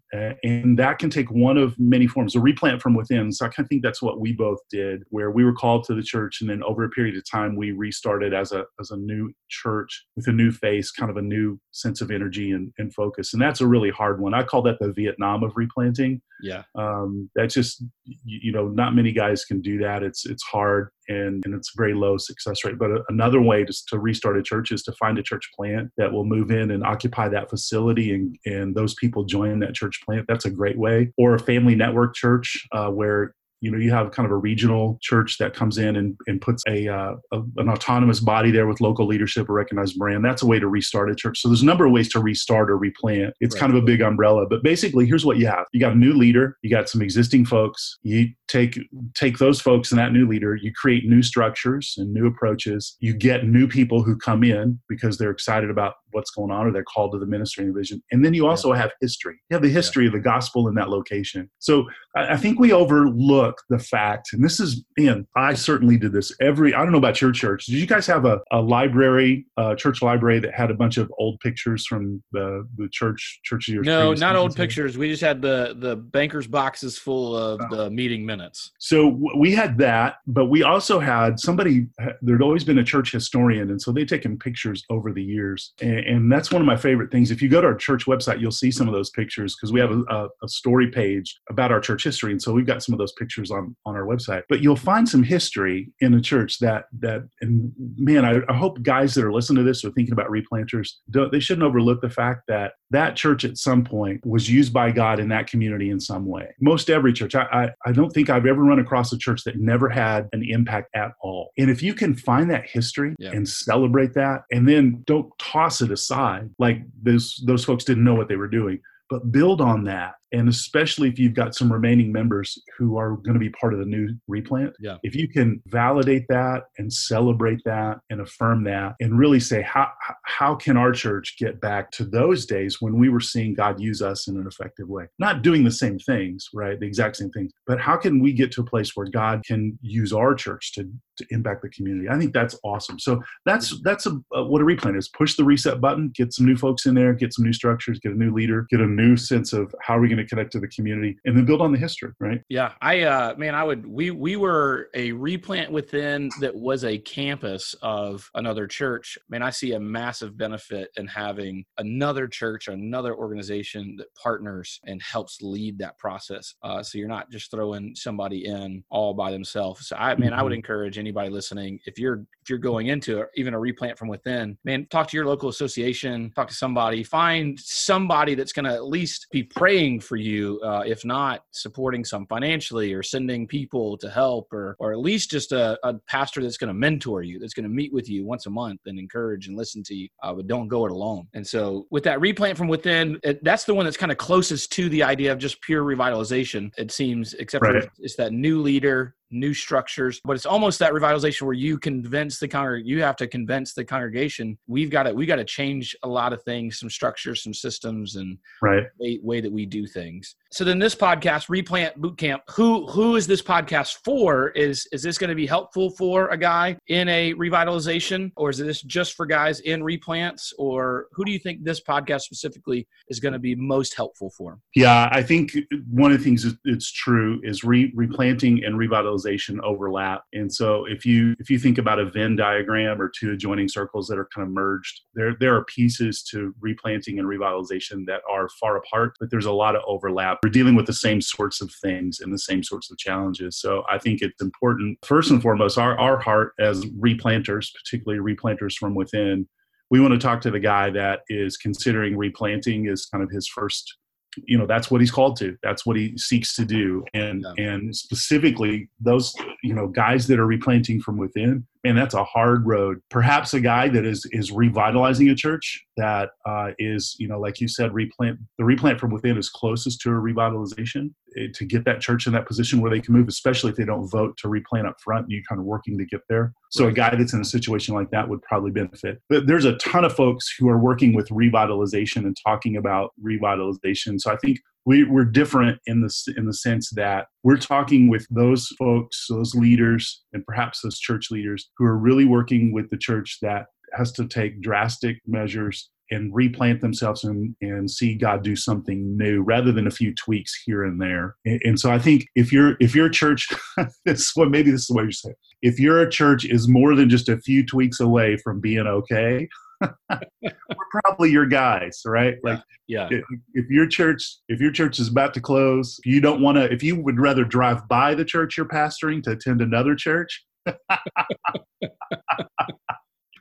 and 0.44 0.78
that 0.78 1.00
can 1.00 1.10
take 1.10 1.32
one 1.32 1.58
of 1.58 1.76
many 1.80 2.08
forms, 2.08 2.36
a 2.36 2.40
replant 2.40 2.82
from 2.82 2.94
within. 2.94 3.32
So 3.32 3.46
I 3.46 3.50
kind 3.50 3.66
of 3.66 3.70
think 3.70 3.84
that's 3.84 4.02
what 4.02 4.20
we 4.20 4.34
both 4.34 4.60
did, 4.70 5.04
where 5.10 5.32
we 5.32 5.44
were 5.44 5.54
called 5.54 5.84
to 5.86 5.96
the 5.96 6.04
church, 6.04 6.42
and 6.42 6.50
then 6.50 6.62
over 6.64 6.84
a 6.84 6.90
period 6.90 7.18
of 7.18 7.30
time, 7.30 7.56
we 7.56 7.72
restarted 7.72 8.34
as 8.34 8.52
a 8.52 8.66
as 8.80 8.92
a 8.92 8.98
new 8.98 9.32
church 9.50 10.06
with 10.16 10.28
a 10.28 10.32
new 10.32 10.52
face, 10.52 10.92
kind 10.92 11.10
of 11.10 11.18
a 11.18 11.22
new 11.22 11.60
sense 11.72 12.02
of 12.02 12.12
energy 12.12 12.52
and, 12.52 12.72
and 12.78 12.94
focus. 12.94 13.34
And 13.34 13.42
that's 13.42 13.62
a 13.62 13.68
really 13.68 13.90
hard 13.90 14.20
one. 14.20 14.34
I 14.34 14.44
call 14.44 14.62
that 14.64 14.80
the 14.80 14.94
Vietnam 14.94 15.44
of 15.44 15.54
replanting. 15.56 16.22
Yeah. 16.42 16.64
Um, 16.76 17.30
that's 17.36 17.54
just 17.54 17.84
you 18.26 18.52
know, 18.52 18.68
not 18.68 18.96
many 18.96 19.12
guys 19.12 19.46
can 19.46 19.62
do 19.62 19.80
that. 19.80 20.04
It's 20.04 20.26
it's 20.28 20.44
hard 20.44 20.90
and, 21.08 21.44
and 21.46 21.56
it's 21.56 21.72
very 21.76 21.94
low 21.94 22.18
success 22.18 22.64
rate. 22.64 22.78
But 22.78 22.92
another 23.10 23.42
way 23.42 23.64
to, 23.64 23.74
to 23.90 24.00
restart 24.00 24.38
a 24.38 24.44
church 24.44 24.72
is 24.72 24.84
to 24.84 24.92
find 24.94 25.18
a 25.18 25.24
church 25.24 25.50
plant 25.56 25.90
that 25.98 26.12
will 26.12 26.26
move 26.26 26.52
in 26.52 26.72
and 26.72 26.84
occupy 26.84 27.30
that 27.30 27.50
facility 27.50 28.14
and, 28.14 28.38
and 28.46 28.76
those 28.76 28.94
people 28.96 29.24
join 29.24 29.60
that 29.60 29.74
church 29.74 30.02
plant. 30.06 30.26
That's 30.28 30.46
a 30.46 30.52
great 30.52 30.78
way. 30.78 31.12
Or 31.18 31.36
a 31.36 31.40
family 31.40 31.76
network 31.76 32.16
church 32.16 32.68
uh, 32.72 32.90
where 32.90 33.34
you 33.62 33.72
know 33.72 33.78
you 33.78 33.92
have 33.92 34.12
kind 34.12 34.26
of 34.26 34.32
a 34.32 34.38
regional 34.38 34.98
church 35.02 35.38
that 35.40 35.54
comes 35.54 35.78
in 35.78 35.96
and, 35.96 36.16
and 36.28 36.42
puts 36.42 36.64
a, 36.68 36.88
uh, 36.88 37.16
a, 37.32 37.42
an 37.58 37.70
autonomous 37.70 38.20
body 38.20 38.52
there 38.52 38.68
with 38.68 38.82
local 38.82 39.08
leadership 39.08 39.50
a 39.50 39.54
recognized 39.54 39.98
brand. 39.98 40.24
That's 40.24 40.42
a 40.42 40.48
way 40.48 40.60
to 40.60 40.68
restart 40.68 41.10
a 41.10 41.16
church. 41.16 41.40
So 41.40 41.50
there's 41.50 41.62
a 41.62 41.66
number 41.66 41.86
of 41.86 41.92
ways 41.92 42.10
to 42.10 42.20
restart 42.20 42.70
or 42.70 42.78
replant. 42.78 43.34
It's 43.40 43.56
right. 43.56 43.62
kind 43.62 43.76
of 43.76 43.82
a 43.82 43.86
big 43.86 44.02
umbrella. 44.02 44.46
But 44.50 44.64
basically 44.64 45.06
here's 45.06 45.26
what 45.26 45.38
you 45.38 45.48
have. 45.48 45.66
You 45.74 45.80
got 45.80 45.94
a 45.94 45.98
new 45.98 46.14
leader. 46.14 46.58
You 46.62 46.70
got 46.70 46.90
some 46.90 47.02
existing 47.02 47.46
folks. 47.46 47.98
You 48.04 48.28
take 48.48 48.80
take 49.14 49.38
those 49.38 49.60
folks 49.60 49.92
and 49.92 50.00
that 50.00 50.14
new 50.14 50.28
leader. 50.28 50.56
You 50.56 50.72
create 50.74 51.06
new 51.06 51.22
structures 51.22 51.96
and 51.98 52.14
new 52.14 52.28
approaches. 52.28 52.96
You 53.00 53.14
get 53.14 53.46
new 53.46 53.68
people 53.68 54.04
who 54.04 54.18
come 54.18 54.44
in 54.44 54.80
because 54.88 55.18
they're 55.18 55.32
excited 55.32 55.70
about 55.70 55.96
what's 56.12 56.32
going 56.32 56.52
on 56.52 56.66
or 56.66 56.72
they're 56.72 56.84
called 56.84 57.12
to 57.12 57.20
the 57.20 57.26
ministry 57.26 57.64
and 57.64 57.74
the 57.74 57.80
vision. 57.80 58.02
And 58.12 58.24
then 58.24 58.34
you 58.34 58.48
also 58.48 58.74
yeah. 58.74 58.82
have 58.82 58.92
history. 59.02 59.36
You 59.50 59.56
have 59.56 59.62
the 59.62 59.70
history 59.70 60.06
yeah. 60.06 60.10
of 60.10 60.14
the 60.14 60.20
gospel 60.20 60.68
in 60.68 60.76
that 60.76 60.90
location. 60.90 61.50
So 61.60 61.86
I, 62.16 62.34
I 62.34 62.38
think 62.38 62.60
we 62.60 62.72
overlook 62.72 63.47
the 63.70 63.80
fact 63.80 64.34
and 64.34 64.44
this 64.44 64.60
is 64.60 64.84
man 64.98 65.28
i 65.36 65.54
certainly 65.54 65.98
did 65.98 66.12
this 66.12 66.32
every 66.42 66.74
i 66.74 66.84
don't 66.84 66.92
know 66.92 66.98
about 66.98 67.22
your 67.22 67.32
church. 67.32 67.66
Did 67.66 67.76
you 67.76 67.88
guys 67.88 68.08
have 68.08 68.26
a, 68.26 68.40
a 68.52 68.62
library 68.62 69.46
a 69.58 69.76
church 69.76 70.02
library 70.02 70.40
that 70.40 70.54
had 70.54 70.72
a 70.72 70.74
bunch 70.74 70.98
of 70.98 71.12
old 71.18 71.40
pictures 71.40 71.86
from 71.86 72.22
the 72.32 72.68
the 72.78 72.88
church 72.90 73.40
church 73.44 73.68
years 73.68 73.86
no 73.86 74.14
not 74.14 74.36
old 74.36 74.56
pictures. 74.56 74.98
We 74.98 75.10
just 75.10 75.24
had 75.24 75.42
the 75.42 75.76
the 75.78 75.96
bankers 75.96 76.48
boxes 76.48 76.98
full 76.98 77.36
of 77.36 77.60
oh. 77.62 77.76
the 77.76 77.90
meeting 77.90 78.26
minutes. 78.26 78.72
So 78.80 79.20
we 79.38 79.54
had 79.54 79.78
that 79.80 80.18
but 80.28 80.46
we 80.46 80.64
also 80.64 81.00
had 81.00 81.40
somebody 81.40 81.88
there'd 82.22 82.42
always 82.42 82.64
been 82.64 82.80
a 82.80 82.84
church 82.84 83.12
historian 83.12 83.70
and 83.70 83.82
so 83.82 83.92
they'd 83.92 84.08
taken 84.08 84.38
pictures 84.38 84.84
over 84.90 85.12
the 85.12 85.24
years. 85.24 85.74
And, 85.82 86.00
and 86.00 86.32
that's 86.32 86.52
one 86.52 86.62
of 86.62 86.66
my 86.66 86.78
favorite 86.78 87.12
things. 87.12 87.32
If 87.32 87.42
you 87.42 87.50
go 87.50 87.62
to 87.62 87.68
our 87.68 87.76
church 87.76 88.06
website, 88.06 88.40
you'll 88.40 88.52
see 88.52 88.72
some 88.72 88.88
of 88.88 88.94
those 88.94 89.10
pictures 89.10 89.56
because 89.56 89.72
we 89.72 89.80
have 89.80 89.92
a, 89.92 90.02
a, 90.10 90.28
a, 90.44 90.48
story 90.48 90.90
page 90.90 91.40
about 91.50 91.72
our 91.72 91.80
church 91.80 92.04
history, 92.04 92.32
and 92.32 92.42
so 92.42 92.54
we've 92.54 92.66
got 92.66 92.82
some 92.82 92.94
of 92.94 93.00
those 93.00 93.12
pictures 93.14 93.37
on 93.52 93.76
on 93.86 93.96
our 93.96 94.06
website. 94.06 94.44
But 94.50 94.62
you'll 94.62 94.76
find 94.76 95.08
some 95.08 95.24
history 95.24 95.92
in 96.00 96.14
a 96.14 96.22
church 96.22 96.60
that 96.60 96.86
that 97.00 97.28
and 97.42 97.72
man, 97.98 98.26
I, 98.26 98.40
I 98.50 98.56
hope 98.56 98.82
guys 98.82 99.14
that 99.16 99.24
are 99.24 99.34
listening 99.34 99.64
to 99.64 99.70
this 99.70 99.84
or 99.84 99.92
thinking 99.92 100.14
about 100.14 100.30
replanters, 100.30 100.90
they 101.08 101.40
shouldn't 101.40 101.66
overlook 101.66 102.02
the 102.02 102.10
fact 102.10 102.44
that 102.48 102.74
that 102.92 103.16
church 103.16 103.44
at 103.44 103.58
some 103.58 103.84
point 103.84 104.26
was 104.26 104.50
used 104.50 104.74
by 104.74 104.92
God 104.92 105.20
in 105.20 105.30
that 105.30 105.48
community 105.48 105.90
in 105.90 106.00
some 106.00 106.26
way. 106.26 106.54
Most 106.62 106.90
every 106.90 107.14
church, 107.14 107.36
I, 107.36 107.44
I, 107.52 107.70
I 107.86 107.92
don't 107.92 108.12
think 108.12 108.30
I've 108.30 108.46
ever 108.46 108.64
run 108.64 108.80
across 108.80 109.12
a 109.12 109.18
church 109.18 109.44
that 109.44 109.58
never 109.58 109.90
had 109.90 110.30
an 110.32 110.44
impact 110.44 110.90
at 110.96 111.12
all. 111.22 111.52
And 111.58 111.70
if 111.70 111.84
you 111.84 111.94
can 111.94 112.16
find 112.16 112.50
that 112.50 112.66
history 112.66 113.16
yeah. 113.20 113.32
and 113.32 113.48
celebrate 113.48 114.14
that, 114.14 114.44
and 114.52 114.68
then 114.68 115.04
don't 115.06 115.30
toss 115.38 115.82
it 115.82 115.92
aside 115.92 116.50
like 116.60 116.82
those 117.02 117.44
those 117.46 117.66
folks 117.66 117.84
didn't 117.84 118.04
know 118.04 118.16
what 118.16 118.28
they 118.28 118.36
were 118.36 118.48
doing 118.48 118.80
but 119.10 119.32
build 119.32 119.62
on 119.62 119.84
that 119.86 120.16
and 120.32 120.50
especially 120.50 121.10
if 121.10 121.18
you've 121.18 121.34
got 121.34 121.56
some 121.56 121.72
remaining 121.72 122.12
members 122.12 122.58
who 122.78 122.98
are 122.98 123.18
going 123.18 123.34
to 123.34 123.40
be 123.40 123.50
part 123.50 123.74
of 123.74 123.80
the 123.80 123.86
new 123.86 124.10
replant 124.28 124.74
yeah. 124.80 124.98
if 125.04 125.16
you 125.16 125.28
can 125.28 125.62
validate 125.68 126.26
that 126.28 126.64
and 126.78 126.92
celebrate 126.92 127.62
that 127.66 128.00
and 128.10 128.22
affirm 128.22 128.64
that 128.64 128.96
and 129.00 129.18
really 129.18 129.40
say 129.40 129.62
how 129.62 129.90
how 130.24 130.56
can 130.56 130.78
our 130.78 130.92
church 130.92 131.36
get 131.40 131.60
back 131.62 131.92
to 131.92 132.04
those 132.04 132.46
days 132.46 132.82
when 132.82 132.98
we 132.98 133.10
were 133.10 133.20
seeing 133.20 133.54
god 133.54 133.80
use 133.80 134.02
us 134.02 134.28
in 134.28 134.38
an 134.38 134.48
effective 134.48 134.88
way? 134.88 135.06
Not 135.20 135.42
doing 135.42 135.64
the 135.64 135.72
same 135.72 136.00
things 136.00 136.50
right? 136.54 136.80
The 136.80 136.86
exact 136.86 137.18
same 137.18 137.32
things 137.32 137.52
but 137.66 137.80
how 137.80 137.98
can 137.98 138.20
we 138.20 138.34
get 138.34 138.52
to 138.54 138.62
a 138.62 138.66
place 138.66 138.96
where 138.96 139.08
god 139.08 139.44
can 139.46 139.78
use 139.82 140.14
our 140.14 140.34
church 140.34 140.74
to 140.74 140.90
to 141.18 141.26
impact 141.32 141.64
the 141.64 141.70
community? 141.70 142.10
I 142.10 142.18
think 142.18 142.34
that's 142.34 142.58
awesome. 142.64 143.00
So 143.00 143.22
that's 143.46 143.80
that's 143.82 144.06
a, 144.06 144.20
a 144.34 144.44
what 144.44 144.62
a 144.62 144.66
replant 144.66 144.98
is. 144.98 145.08
Push 145.10 145.36
the 145.36 145.44
reset 145.44 145.82
button 145.82 146.12
get 146.14 146.34
some 146.34 146.46
new 146.46 146.56
folks 146.56 146.86
in 146.86 146.96
there 146.96 147.14
get 147.14 147.34
some 147.34 147.46
new 147.46 147.54
structures 147.54 148.00
get 148.00 148.12
a 148.12 148.16
new 148.16 148.34
leader 148.34 148.66
get 148.70 148.80
a 148.80 148.86
new 148.86 149.16
sense 149.16 149.54
of 149.54 149.74
how 149.82 149.98
are 149.98 150.02
we 150.02 150.08
going 150.08 150.17
to 150.18 150.26
connect 150.26 150.52
to 150.52 150.60
the 150.60 150.68
community 150.68 151.18
and 151.26 151.36
then 151.36 151.46
build 151.46 151.62
on 151.62 151.72
the 151.72 151.78
history 151.78 152.12
right 152.20 152.42
yeah 152.50 152.74
i 152.82 153.02
uh 153.02 153.34
man 153.38 153.56
i 153.56 153.64
would 153.64 153.86
we 153.86 154.12
we 154.12 154.36
were 154.36 154.90
a 154.94 155.12
replant 155.12 155.72
within 155.72 156.30
that 156.40 156.56
was 156.56 156.84
a 156.84 156.98
campus 157.00 157.76
of 157.82 158.30
another 158.36 158.68
church 158.68 159.18
man 159.30 159.42
i 159.42 159.50
see 159.50 159.74
a 159.74 159.80
massive 159.80 160.38
benefit 160.38 160.90
in 160.98 161.08
having 161.08 161.64
another 161.78 162.28
church 162.28 162.68
another 162.68 163.16
organization 163.16 163.96
that 163.98 164.14
partners 164.16 164.80
and 164.86 165.02
helps 165.02 165.42
lead 165.42 165.78
that 165.78 165.98
process 165.98 166.56
uh, 166.64 166.82
so 166.82 166.98
you're 166.98 167.08
not 167.08 167.30
just 167.32 167.52
throwing 167.52 167.96
somebody 167.96 168.46
in 168.46 168.84
all 168.90 169.14
by 169.14 169.32
themselves 169.32 169.88
so 169.88 169.96
i 169.98 170.16
mean 170.16 170.30
mm-hmm. 170.30 170.40
i 170.40 170.44
would 170.44 170.52
mm-hmm. 170.52 170.58
encourage 170.58 170.98
anybody 170.98 171.30
listening 171.30 171.80
if 171.86 172.00
you're 172.00 172.26
if 172.42 172.50
you're 172.50 172.60
going 172.60 172.88
into 172.88 173.24
even 173.36 173.54
a 173.54 173.60
replant 173.60 173.98
from 173.98 174.08
within 174.08 174.58
man 174.64 174.86
talk 174.90 175.08
to 175.08 175.18
your 175.18 175.26
local 175.26 175.50
association 175.50 176.32
talk 176.36 176.48
to 176.48 176.54
somebody 176.54 177.04
find 177.04 177.60
somebody 177.60 178.36
that's 178.36 178.54
going 178.54 178.66
to 178.66 178.74
at 178.74 178.86
least 178.86 179.28
be 179.32 179.44
praying 179.44 180.00
for 180.08 180.16
you, 180.16 180.60
uh, 180.64 180.84
if 180.86 181.06
not 181.06 181.42
supporting 181.52 182.06
some 182.06 182.26
financially 182.28 182.94
or 182.94 183.04
sending 183.04 183.48
people 183.48 183.98
to 183.98 184.10
help, 184.10 184.48
or 184.52 184.76
or 184.80 184.94
at 184.94 185.00
least 185.00 185.30
just 185.30 185.52
a, 185.52 185.78
a 185.84 185.94
pastor 186.08 186.42
that's 186.42 186.58
going 186.58 186.70
to 186.70 186.74
mentor 186.74 187.22
you, 187.22 187.40
that's 187.40 187.54
going 187.54 187.64
to 187.64 187.70
meet 187.70 187.94
with 187.94 188.10
you 188.10 188.26
once 188.26 188.46
a 188.46 188.50
month 188.50 188.82
and 188.86 188.98
encourage 188.98 189.48
and 189.48 189.58
listen 189.58 189.84
to 189.84 189.94
you. 189.94 190.08
Uh, 190.24 190.34
but 190.34 190.48
don't 190.48 190.68
go 190.68 190.86
it 190.86 190.92
alone. 190.92 191.28
And 191.34 191.46
so 191.46 191.86
with 191.92 192.04
that 192.04 192.22
replant 192.22 192.58
from 192.58 192.70
within, 192.70 193.20
it, 193.24 193.44
that's 193.44 193.66
the 193.66 193.74
one 193.74 193.86
that's 193.86 193.98
kind 193.98 194.12
of 194.12 194.18
closest 194.18 194.72
to 194.74 194.90
the 194.90 195.04
idea 195.04 195.32
of 195.32 195.38
just 195.38 195.62
pure 195.62 195.84
revitalization. 195.84 196.72
It 196.78 196.92
seems, 196.92 197.34
except 197.34 197.64
right. 197.64 197.84
for 197.84 197.92
it's 198.00 198.16
that 198.16 198.32
new 198.32 198.62
leader 198.62 199.17
new 199.32 199.54
structures 199.54 200.22
but 200.24 200.36
it's 200.36 200.46
almost 200.46 200.80
that 200.80 200.94
revitalization 200.94 201.44
where 201.44 201.54
you 201.54 201.78
convince 201.78 202.40
the 202.40 202.48
congreg 202.48 202.82
you 202.86 203.02
have 203.02 203.16
to 203.16 203.28
convince 203.28 203.74
the 203.74 203.84
congregation 203.84 204.58
we've 204.68 204.90
got 204.90 205.04
to 205.04 205.14
we 205.14 205.26
got 205.26 205.38
to 205.38 205.46
change 205.46 205.96
a 206.04 206.08
lot 206.08 206.34
of 206.34 206.42
things 206.44 206.80
some 206.80 206.90
structures 206.90 207.44
some 207.44 207.54
systems 207.54 208.16
and 208.16 208.38
right. 208.62 208.84
way, 209.00 209.20
way 209.22 209.42
that 209.42 209.52
we 209.52 209.66
do 209.66 209.86
things. 209.86 210.36
So 210.52 210.64
then 210.64 210.80
this 210.80 210.96
podcast 210.96 211.50
replant 211.50 212.00
bootcamp 212.02 212.40
who 212.50 212.88
who 212.88 213.16
is 213.16 213.28
this 213.28 213.42
podcast 213.42 213.98
for? 214.04 214.50
Is 214.50 214.88
is 214.92 215.02
this 215.04 215.18
going 215.18 215.30
to 215.30 215.36
be 215.36 215.46
helpful 215.46 215.90
for 215.92 216.30
a 216.30 216.38
guy 216.38 216.78
in 216.88 217.08
a 217.10 217.34
revitalization 217.34 218.32
or 218.36 218.50
is 218.50 218.58
this 218.58 218.82
just 218.82 219.14
for 219.14 219.26
guys 219.26 219.60
in 219.62 219.82
replants? 219.82 220.54
Or 220.58 221.08
who 221.12 221.26
do 221.26 221.32
you 221.32 221.40
think 221.40 221.64
this 221.64 221.82
podcast 221.82 222.22
specifically 222.22 222.88
is 223.10 223.20
going 223.20 223.34
to 223.34 223.40
be 223.40 223.56
most 223.56 223.96
helpful 223.96 224.32
for? 224.38 224.60
Yeah 224.76 225.10
i 225.12 225.22
think 225.22 225.56
one 225.90 226.12
of 226.12 226.18
the 226.18 226.24
things 226.24 226.46
that's 226.66 226.92
true 226.92 227.40
is 227.44 227.64
re- 227.64 227.92
replanting 227.96 228.64
and 228.64 228.76
revitalization 228.76 229.17
overlap. 229.64 230.24
And 230.34 230.54
so 230.54 230.86
if 230.86 231.06
you 231.06 231.36
if 231.40 231.50
you 231.50 231.60
think 231.60 231.78
about 231.78 232.00
a 232.00 232.10
Venn 232.10 232.36
diagram 232.36 233.02
or 233.02 233.10
two 233.10 233.32
adjoining 233.32 233.68
circles 233.68 234.08
that 234.08 234.18
are 234.18 234.28
kind 234.34 234.48
of 234.48 234.54
merged, 234.54 235.02
there 235.14 235.36
there 235.40 235.56
are 235.56 235.66
pieces 235.66 236.24
to 236.32 236.54
replanting 236.60 237.20
and 237.20 237.28
revitalization 237.28 238.06
that 238.08 238.22
are 238.30 238.50
far 238.60 238.78
apart, 238.78 239.16
but 239.20 239.30
there's 239.32 239.46
a 239.46 239.52
lot 239.52 239.76
of 239.76 239.82
overlap. 239.88 240.40
We're 240.44 240.50
dealing 240.50 240.76
with 240.76 240.86
the 240.86 240.94
same 240.94 241.22
sorts 241.22 241.62
of 241.62 241.72
things 241.82 242.20
and 242.20 242.34
the 242.34 242.40
same 242.40 242.64
sorts 242.64 242.92
of 242.92 242.98
challenges. 242.98 243.58
So 243.58 243.84
I 243.90 243.98
think 243.98 244.22
it's 244.22 244.42
important 244.42 244.98
first 245.06 245.32
and 245.32 245.42
foremost 245.42 245.78
our 245.78 245.98
our 246.00 246.20
heart 246.20 246.54
as 246.60 246.86
replanters, 246.86 247.68
particularly 247.74 248.36
replanters 248.36 248.74
from 248.76 248.96
within, 248.96 249.48
we 249.90 250.00
want 250.00 250.14
to 250.14 250.20
talk 250.20 250.42
to 250.42 250.52
the 250.52 250.60
guy 250.60 250.90
that 250.90 251.22
is 251.30 251.58
considering 251.58 252.18
replanting 252.18 252.88
is 252.88 253.06
kind 253.06 253.24
of 253.24 253.32
his 253.32 253.48
first 253.48 253.98
you 254.46 254.58
know 254.58 254.66
that's 254.66 254.92
what 254.92 255.02
he's 255.02 255.12
called 255.12 255.36
to 255.38 255.58
that's 255.64 255.86
what 255.86 255.96
he 255.96 256.18
seeks 256.18 256.56
to 256.56 256.66
do 256.66 257.04
and 257.14 257.46
yeah. 257.58 257.66
and 257.66 257.96
specifically 257.96 258.90
those 259.00 259.36
you 259.64 259.74
know 259.74 259.88
guys 259.88 260.28
that 260.28 260.40
are 260.40 260.46
replanting 260.46 261.00
from 261.02 261.18
within 261.18 261.66
and 261.88 261.98
that's 261.98 262.14
a 262.14 262.24
hard 262.24 262.68
road. 262.68 263.02
Perhaps 263.10 263.54
a 263.54 263.62
guy 263.62 263.88
that 263.90 264.06
is 264.06 264.28
is 264.32 264.52
revitalizing 264.52 265.30
a 265.30 265.36
church 265.36 265.86
that 265.96 266.30
uh, 266.46 266.72
is 266.78 267.16
you 267.20 267.28
know 267.28 267.40
like 267.40 267.62
you 267.62 267.68
said 267.68 267.94
replant 267.94 268.40
the 268.58 268.66
replant 268.66 269.00
from 269.00 269.12
within 269.12 269.38
is 269.38 269.50
closest 269.50 270.02
to 270.02 270.10
a 270.10 270.14
revitalization 270.14 271.12
eh, 271.38 271.48
to 271.54 271.66
get 271.66 271.86
that 271.86 272.02
church 272.02 272.28
in 272.28 272.34
that 272.34 272.46
position 272.46 272.82
where 272.82 272.92
they 272.92 273.00
can 273.00 273.14
move 273.14 273.28
especially 273.28 273.72
if 273.72 273.78
they 273.78 273.86
don't 273.86 274.08
vote 274.10 274.38
to 274.38 274.50
replant 274.50 274.88
up 274.88 274.96
front 275.04 275.24
and 275.24 275.32
you're 275.32 275.44
kind 275.48 275.60
of 275.60 275.66
working 275.66 275.98
to 275.98 276.06
get 276.06 276.22
there. 276.30 276.54
So 276.72 276.84
right. 276.84 276.92
a 276.92 276.96
guy 276.96 277.16
that's 277.16 277.34
in 277.34 277.42
a 277.42 277.46
situation 277.46 277.96
like 277.96 278.12
that 278.12 278.28
would 278.28 278.42
probably 278.42 278.72
benefit. 278.72 279.22
But 279.30 279.48
there's 279.48 279.66
a 279.66 279.78
ton 279.78 280.04
of 280.04 280.14
folks 280.14 280.54
who 280.58 280.68
are 280.70 280.80
working 280.80 281.16
with 281.16 281.30
revitalization 281.30 282.18
and 282.18 282.36
talking 282.46 282.76
about 282.78 283.14
revitalization. 283.24 284.20
So 284.20 284.32
i 284.32 284.38
think 284.38 284.60
we, 284.88 285.04
we're 285.04 285.26
different 285.26 285.80
in 285.86 286.00
the 286.00 286.34
in 286.38 286.46
the 286.46 286.54
sense 286.54 286.92
that 286.92 287.28
we're 287.44 287.58
talking 287.58 288.08
with 288.10 288.26
those 288.30 288.68
folks, 288.80 289.26
those 289.30 289.54
leaders, 289.54 290.24
and 290.32 290.46
perhaps 290.46 290.80
those 290.82 290.98
church 290.98 291.30
leaders 291.30 291.70
who 291.78 291.86
are 291.86 291.98
really 291.98 292.24
working 292.24 292.72
with 292.72 292.90
the 292.90 292.98
church 292.98 293.40
that 293.42 293.66
has 293.94 294.14
to 294.14 294.26
take 294.26 294.62
drastic 294.62 295.18
measures 295.28 295.90
and 296.10 296.34
replant 296.34 296.80
themselves 296.80 297.26
and, 297.26 297.54
and 297.60 297.92
see 297.92 298.16
God 298.16 298.44
do 298.44 298.56
something 298.56 299.18
new 299.18 299.42
rather 299.42 299.74
than 299.74 299.88
a 299.88 299.92
few 299.92 300.16
tweaks 300.16 300.58
here 300.66 300.86
and 300.86 301.02
there. 301.02 301.36
And, 301.46 301.60
and 301.66 301.80
so 301.80 301.92
I 301.92 302.00
think 302.00 302.26
if 302.36 302.54
you're 302.54 302.78
if 302.80 302.96
your 302.96 303.10
church 303.10 303.50
this 304.06 304.32
what 304.36 304.52
maybe 304.52 304.72
this 304.72 304.84
is 304.84 304.88
the 304.88 304.94
way 304.94 305.04
you 305.04 305.12
say 305.12 305.32
it, 305.32 305.38
if 305.62 305.82
your 305.82 306.08
church 306.08 306.46
is 306.46 306.70
more 306.70 306.96
than 306.96 307.10
just 307.10 307.28
a 307.28 307.42
few 307.42 307.66
tweaks 307.66 308.00
away 308.00 308.38
from 308.38 308.62
being 308.62 308.88
okay, 308.88 309.50
we're 309.82 311.02
probably 311.04 311.32
your 311.32 311.46
guys, 311.46 312.02
right? 312.06 312.36
Like, 312.44 312.62
yeah. 312.88 313.08
If, 313.12 313.24
if 313.54 313.70
your 313.70 313.88
church, 313.88 314.38
if 314.48 314.60
your 314.60 314.72
church 314.72 315.00
is 315.00 315.08
about 315.10 315.34
to 315.36 315.42
close, 315.42 316.00
you 316.06 316.22
don't 316.22 316.42
want 316.42 316.58
to, 316.58 316.72
if 316.72 316.84
you 316.84 317.00
would 317.02 317.20
rather 317.20 317.44
drive 317.44 317.88
by 317.88 318.16
the 318.16 318.26
church 318.26 318.58
you're 318.58 318.68
pastoring 318.68 319.22
to 319.24 319.32
attend 319.32 319.62
another 319.62 319.96
church, 319.96 320.46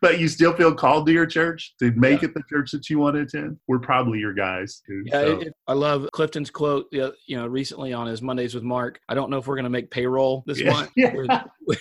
but 0.03 0.20
you 0.20 0.29
still 0.29 0.53
feel 0.55 0.75
called 0.75 1.07
to 1.07 1.12
your 1.12 1.27
church 1.27 1.75
to 1.79 1.90
make 1.92 2.22
yeah. 2.22 2.29
it 2.29 2.35
the 2.35 2.42
church 2.49 2.70
that 2.72 2.88
you 2.88 2.99
want 2.99 3.16
to 3.16 3.22
attend, 3.22 3.59
we're 3.66 3.79
probably 3.79 4.18
your 4.18 4.35
guys. 4.35 4.83
Yeah, 5.05 5.12
so. 5.12 5.40
it, 5.40 5.53
I 5.66 5.72
love 5.72 6.09
Clifton's 6.12 6.51
quote. 6.51 6.87
You 6.92 7.12
know, 7.29 7.46
recently 7.46 7.92
on 7.92 8.07
his 8.07 8.22
Mondays 8.22 8.55
with 8.55 8.62
Mark. 8.64 9.01
I 9.09 9.14
don't 9.14 9.31
know 9.31 9.38
if 9.38 9.46
we're 9.46 9.57
going 9.57 9.64
to 9.64 9.70
make 9.70 9.90
payroll 9.90 10.44
this 10.46 10.61
yeah. 10.61 10.70
month. 10.70 10.90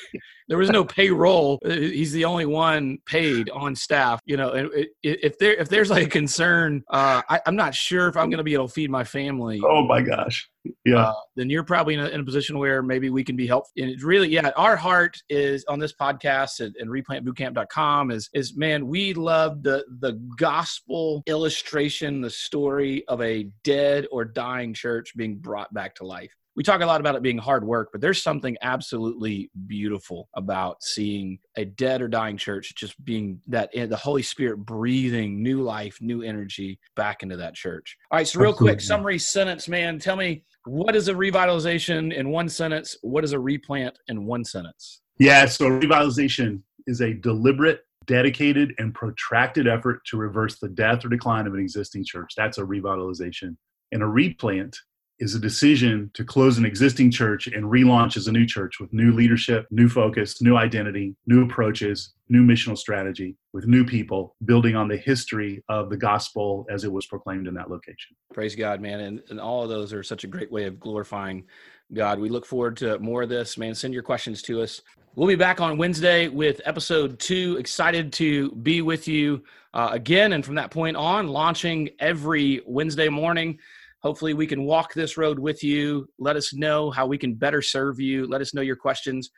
There 0.48 0.58
was 0.58 0.70
no 0.70 0.84
payroll. 0.86 1.60
Uh, 1.66 1.72
he's 1.72 2.12
the 2.12 2.26
only 2.26 2.46
one 2.46 3.00
paid 3.06 3.50
on 3.50 3.76
staff. 3.76 4.20
You 4.26 4.38
know, 4.38 4.52
and 4.52 4.88
if 5.04 5.38
there 5.38 5.54
if 5.54 5.70
there's 5.70 5.90
like 5.90 6.08
a 6.08 6.10
concern, 6.10 6.84
uh, 6.90 7.22
I, 7.30 7.42
am 7.46 7.56
not 7.56 7.74
sure 7.74 8.08
if 8.08 8.16
I'm 8.18 8.30
going 8.30 8.38
to 8.38 8.44
be 8.44 8.54
able 8.54 8.68
to 8.68 8.74
feed 8.74 8.90
my 8.90 9.04
family. 9.04 9.62
Oh 9.64 9.86
my 9.86 10.02
gosh. 10.02 10.50
Yeah. 10.84 11.08
Uh, 11.08 11.14
then 11.36 11.50
you're 11.50 11.64
probably 11.64 11.94
in 11.96 12.00
a, 12.00 12.08
in 12.08 12.22
a, 12.22 12.24
position 12.24 12.58
where 12.58 12.82
maybe 12.82 13.10
we 13.10 13.24
can 13.24 13.36
be 13.36 13.48
helpful. 13.48 13.72
And 13.78 13.90
it's 13.90 14.04
really, 14.04 14.30
yeah, 14.30 14.52
our 14.56 14.76
heart 14.76 15.18
is 15.30 15.64
on 15.66 15.80
this 15.80 15.94
podcast 15.94 16.60
and, 16.60 16.76
and 16.80 16.90
replantbootcamp.com 16.90 18.12
is, 18.12 18.30
is 18.34 18.58
man, 18.58 18.88
we 18.88 19.14
love 19.14 19.64
the, 19.64 19.86
the 20.00 20.14
gospel 20.38 21.24
illustration, 21.28 22.22
the 22.22 22.30
story 22.30 23.06
of 23.08 23.22
a 23.22 23.50
dead 23.64 24.08
or 24.12 24.26
dying 24.26 24.74
church 24.74 25.14
being 25.16 25.36
brought 25.38 25.74
back 25.74 25.96
to 25.96 26.06
life 26.06 26.32
we 26.56 26.64
talk 26.64 26.82
a 26.82 26.86
lot 26.86 27.02
about 27.02 27.16
it 27.16 27.22
being 27.22 27.38
hard 27.38 27.66
work, 27.66 27.90
but 27.92 28.02
there's 28.02 28.22
something 28.22 28.56
absolutely 28.62 29.50
beautiful 29.68 30.30
about 30.36 30.82
seeing 30.82 31.38
a 31.58 31.66
dead 31.66 32.02
or 32.02 32.08
dying 32.08 32.38
church 32.38 32.74
just 32.76 33.04
being 33.04 33.42
that 33.48 33.70
eh, 33.74 33.86
the 33.86 33.96
Holy 33.96 34.22
Spirit 34.22 34.58
breathing 34.58 35.44
new 35.44 35.62
life, 35.62 35.98
new 36.02 36.22
energy 36.22 36.80
back 36.96 37.24
into 37.24 37.36
that 37.38 37.56
church. 37.56 37.98
All 38.10 38.18
right, 38.18 38.28
so 38.28 38.40
real 38.40 38.52
absolutely. 38.52 38.74
quick 38.74 38.82
summary 38.82 39.20
sentence, 39.20 39.68
man. 39.68 40.00
Tell 40.00 40.16
me 40.16 40.44
what 40.66 40.96
is 40.96 41.10
a 41.10 41.14
revitalization 41.14 42.14
in 42.14 42.30
one 42.30 42.48
sentence? 42.48 42.96
What 43.02 43.24
is 43.24 43.34
a 43.34 43.40
replant 43.40 43.98
in 44.08 44.26
one 44.26 44.46
sentence? 44.46 45.02
Yeah, 45.18 45.46
so 45.46 45.70
revitalization 45.70 46.62
is 46.88 47.02
a 47.02 47.14
deliberate 47.14 47.82
dedicated 48.06 48.74
and 48.78 48.94
protracted 48.94 49.68
effort 49.68 50.06
to 50.06 50.18
reverse 50.18 50.60
the 50.60 50.70
death 50.70 51.04
or 51.04 51.10
decline 51.10 51.48
of 51.48 51.54
an 51.54 51.60
existing 51.60 52.06
church. 52.06 52.34
That's 52.38 52.58
a 52.58 52.62
revitalization. 52.62 53.58
And 53.92 54.04
a 54.04 54.08
replant 54.08 54.78
is 55.20 55.34
a 55.34 55.40
decision 55.40 56.12
to 56.14 56.24
close 56.24 56.58
an 56.58 56.66
existing 56.66 57.10
church 57.10 57.48
and 57.48 57.66
relaunch 57.66 58.18
as 58.18 58.28
a 58.28 58.32
new 58.32 58.46
church 58.46 58.80
with 58.80 58.92
new 58.92 59.14
leadership, 59.14 59.66
new 59.72 59.88
focus, 59.88 60.42
new 60.42 60.58
identity, 60.58 61.16
new 61.26 61.44
approaches, 61.44 62.14
new 62.28 62.44
missional 62.44 62.78
strategy, 62.78 63.38
with 63.54 63.66
new 63.66 63.86
people, 63.86 64.36
building 64.46 64.76
on 64.76 64.88
the 64.88 64.98
history 64.98 65.64
of 65.70 65.90
the 65.90 65.98
gospel 65.98 66.66
as 66.70 66.84
it 66.84 66.92
was 66.92 67.06
proclaimed 67.06 67.48
in 67.48 67.54
that 67.54 67.70
location. 67.70 68.16
Praise 68.34 68.56
God, 68.56 68.82
man. 68.82 69.00
And, 69.00 69.22
and 69.30 69.40
all 69.40 69.64
of 69.64 69.70
those 69.70 69.94
are 69.94 70.04
such 70.04 70.24
a 70.24 70.28
great 70.28 70.52
way 70.52 70.66
of 70.66 70.80
glorifying 70.80 71.46
God. 71.94 72.20
We 72.20 72.30
look 72.30 72.46
forward 72.46 72.76
to 72.78 73.00
more 73.00 73.24
of 73.24 73.30
this, 73.30 73.58
man. 73.58 73.76
Send 73.76 73.94
your 73.94 74.04
questions 74.04 74.42
to 74.44 74.62
us. 74.62 74.82
We'll 75.16 75.30
be 75.30 75.36
back 75.36 75.62
on 75.62 75.78
Wednesday 75.78 76.28
with 76.28 76.60
episode 76.66 77.20
two. 77.20 77.56
Excited 77.58 78.12
to 78.14 78.52
be 78.52 78.82
with 78.82 79.08
you 79.08 79.44
uh, 79.74 79.90
again. 79.94 80.34
And 80.34 80.44
from 80.44 80.56
that 80.56 80.72
point 80.72 80.98
on, 80.98 81.30
launching 81.30 81.90
every 82.00 82.62
Wednesday 82.66 83.08
morning. 83.08 83.60
Hopefully, 84.06 84.36
we 84.36 84.46
can 84.46 84.66
walk 84.66 84.94
this 84.94 85.18
road 85.18 85.40
with 85.40 85.64
you. 85.64 86.08
Let 86.20 86.36
us 86.36 86.54
know 86.54 86.92
how 86.92 87.08
we 87.08 87.18
can 87.18 87.34
better 87.34 87.60
serve 87.60 88.00
you. 88.00 88.28
Let 88.28 88.40
us 88.40 88.54
know 88.54 88.62
your 88.62 88.76
questions. 88.76 89.32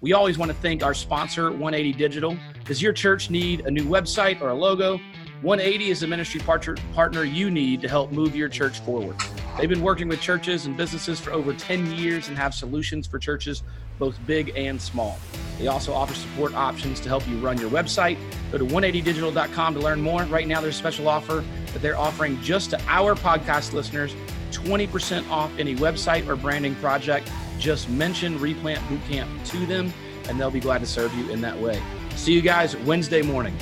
We 0.00 0.14
always 0.14 0.36
want 0.36 0.50
to 0.50 0.56
thank 0.56 0.82
our 0.82 0.94
sponsor, 0.94 1.52
180 1.52 1.92
Digital. 1.92 2.36
Does 2.64 2.82
your 2.82 2.92
church 2.92 3.30
need 3.30 3.66
a 3.66 3.70
new 3.70 3.84
website 3.84 4.40
or 4.40 4.48
a 4.48 4.54
logo? 4.54 4.98
180 5.42 5.90
is 5.90 6.00
the 6.00 6.08
ministry 6.08 6.40
partner 6.40 7.22
you 7.22 7.52
need 7.52 7.80
to 7.82 7.88
help 7.88 8.10
move 8.10 8.34
your 8.34 8.48
church 8.48 8.80
forward. 8.80 9.14
They've 9.56 9.68
been 9.68 9.80
working 9.80 10.08
with 10.08 10.20
churches 10.20 10.66
and 10.66 10.76
businesses 10.76 11.20
for 11.20 11.30
over 11.30 11.54
10 11.54 11.92
years 11.92 12.26
and 12.26 12.36
have 12.36 12.52
solutions 12.52 13.06
for 13.06 13.20
churches 13.20 13.62
both 14.00 14.18
big 14.26 14.52
and 14.56 14.82
small. 14.82 15.20
They 15.60 15.68
also 15.68 15.92
offer 15.92 16.14
support 16.14 16.54
options 16.54 16.98
to 17.00 17.08
help 17.08 17.28
you 17.28 17.38
run 17.38 17.58
your 17.58 17.70
website. 17.70 18.18
Go 18.50 18.58
to 18.58 18.64
180digital.com 18.64 19.74
to 19.74 19.80
learn 19.80 20.00
more. 20.00 20.24
Right 20.24 20.48
now, 20.48 20.60
there's 20.60 20.74
a 20.74 20.78
special 20.78 21.06
offer 21.08 21.44
that 21.72 21.82
they're 21.82 21.98
offering 21.98 22.40
just 22.40 22.70
to 22.70 22.80
our 22.88 23.14
podcast 23.14 23.72
listeners 23.72 24.16
20% 24.50 25.30
off 25.30 25.52
any 25.58 25.76
website 25.76 26.26
or 26.26 26.36
branding 26.36 26.74
project. 26.76 27.30
Just 27.58 27.88
mention 27.88 28.40
Replant 28.40 28.80
Bootcamp 28.88 29.46
to 29.50 29.66
them, 29.66 29.92
and 30.28 30.40
they'll 30.40 30.50
be 30.50 30.60
glad 30.60 30.78
to 30.78 30.86
serve 30.86 31.14
you 31.14 31.30
in 31.30 31.40
that 31.42 31.58
way. 31.58 31.80
See 32.16 32.32
you 32.32 32.40
guys 32.40 32.76
Wednesday 32.76 33.22
morning. 33.22 33.56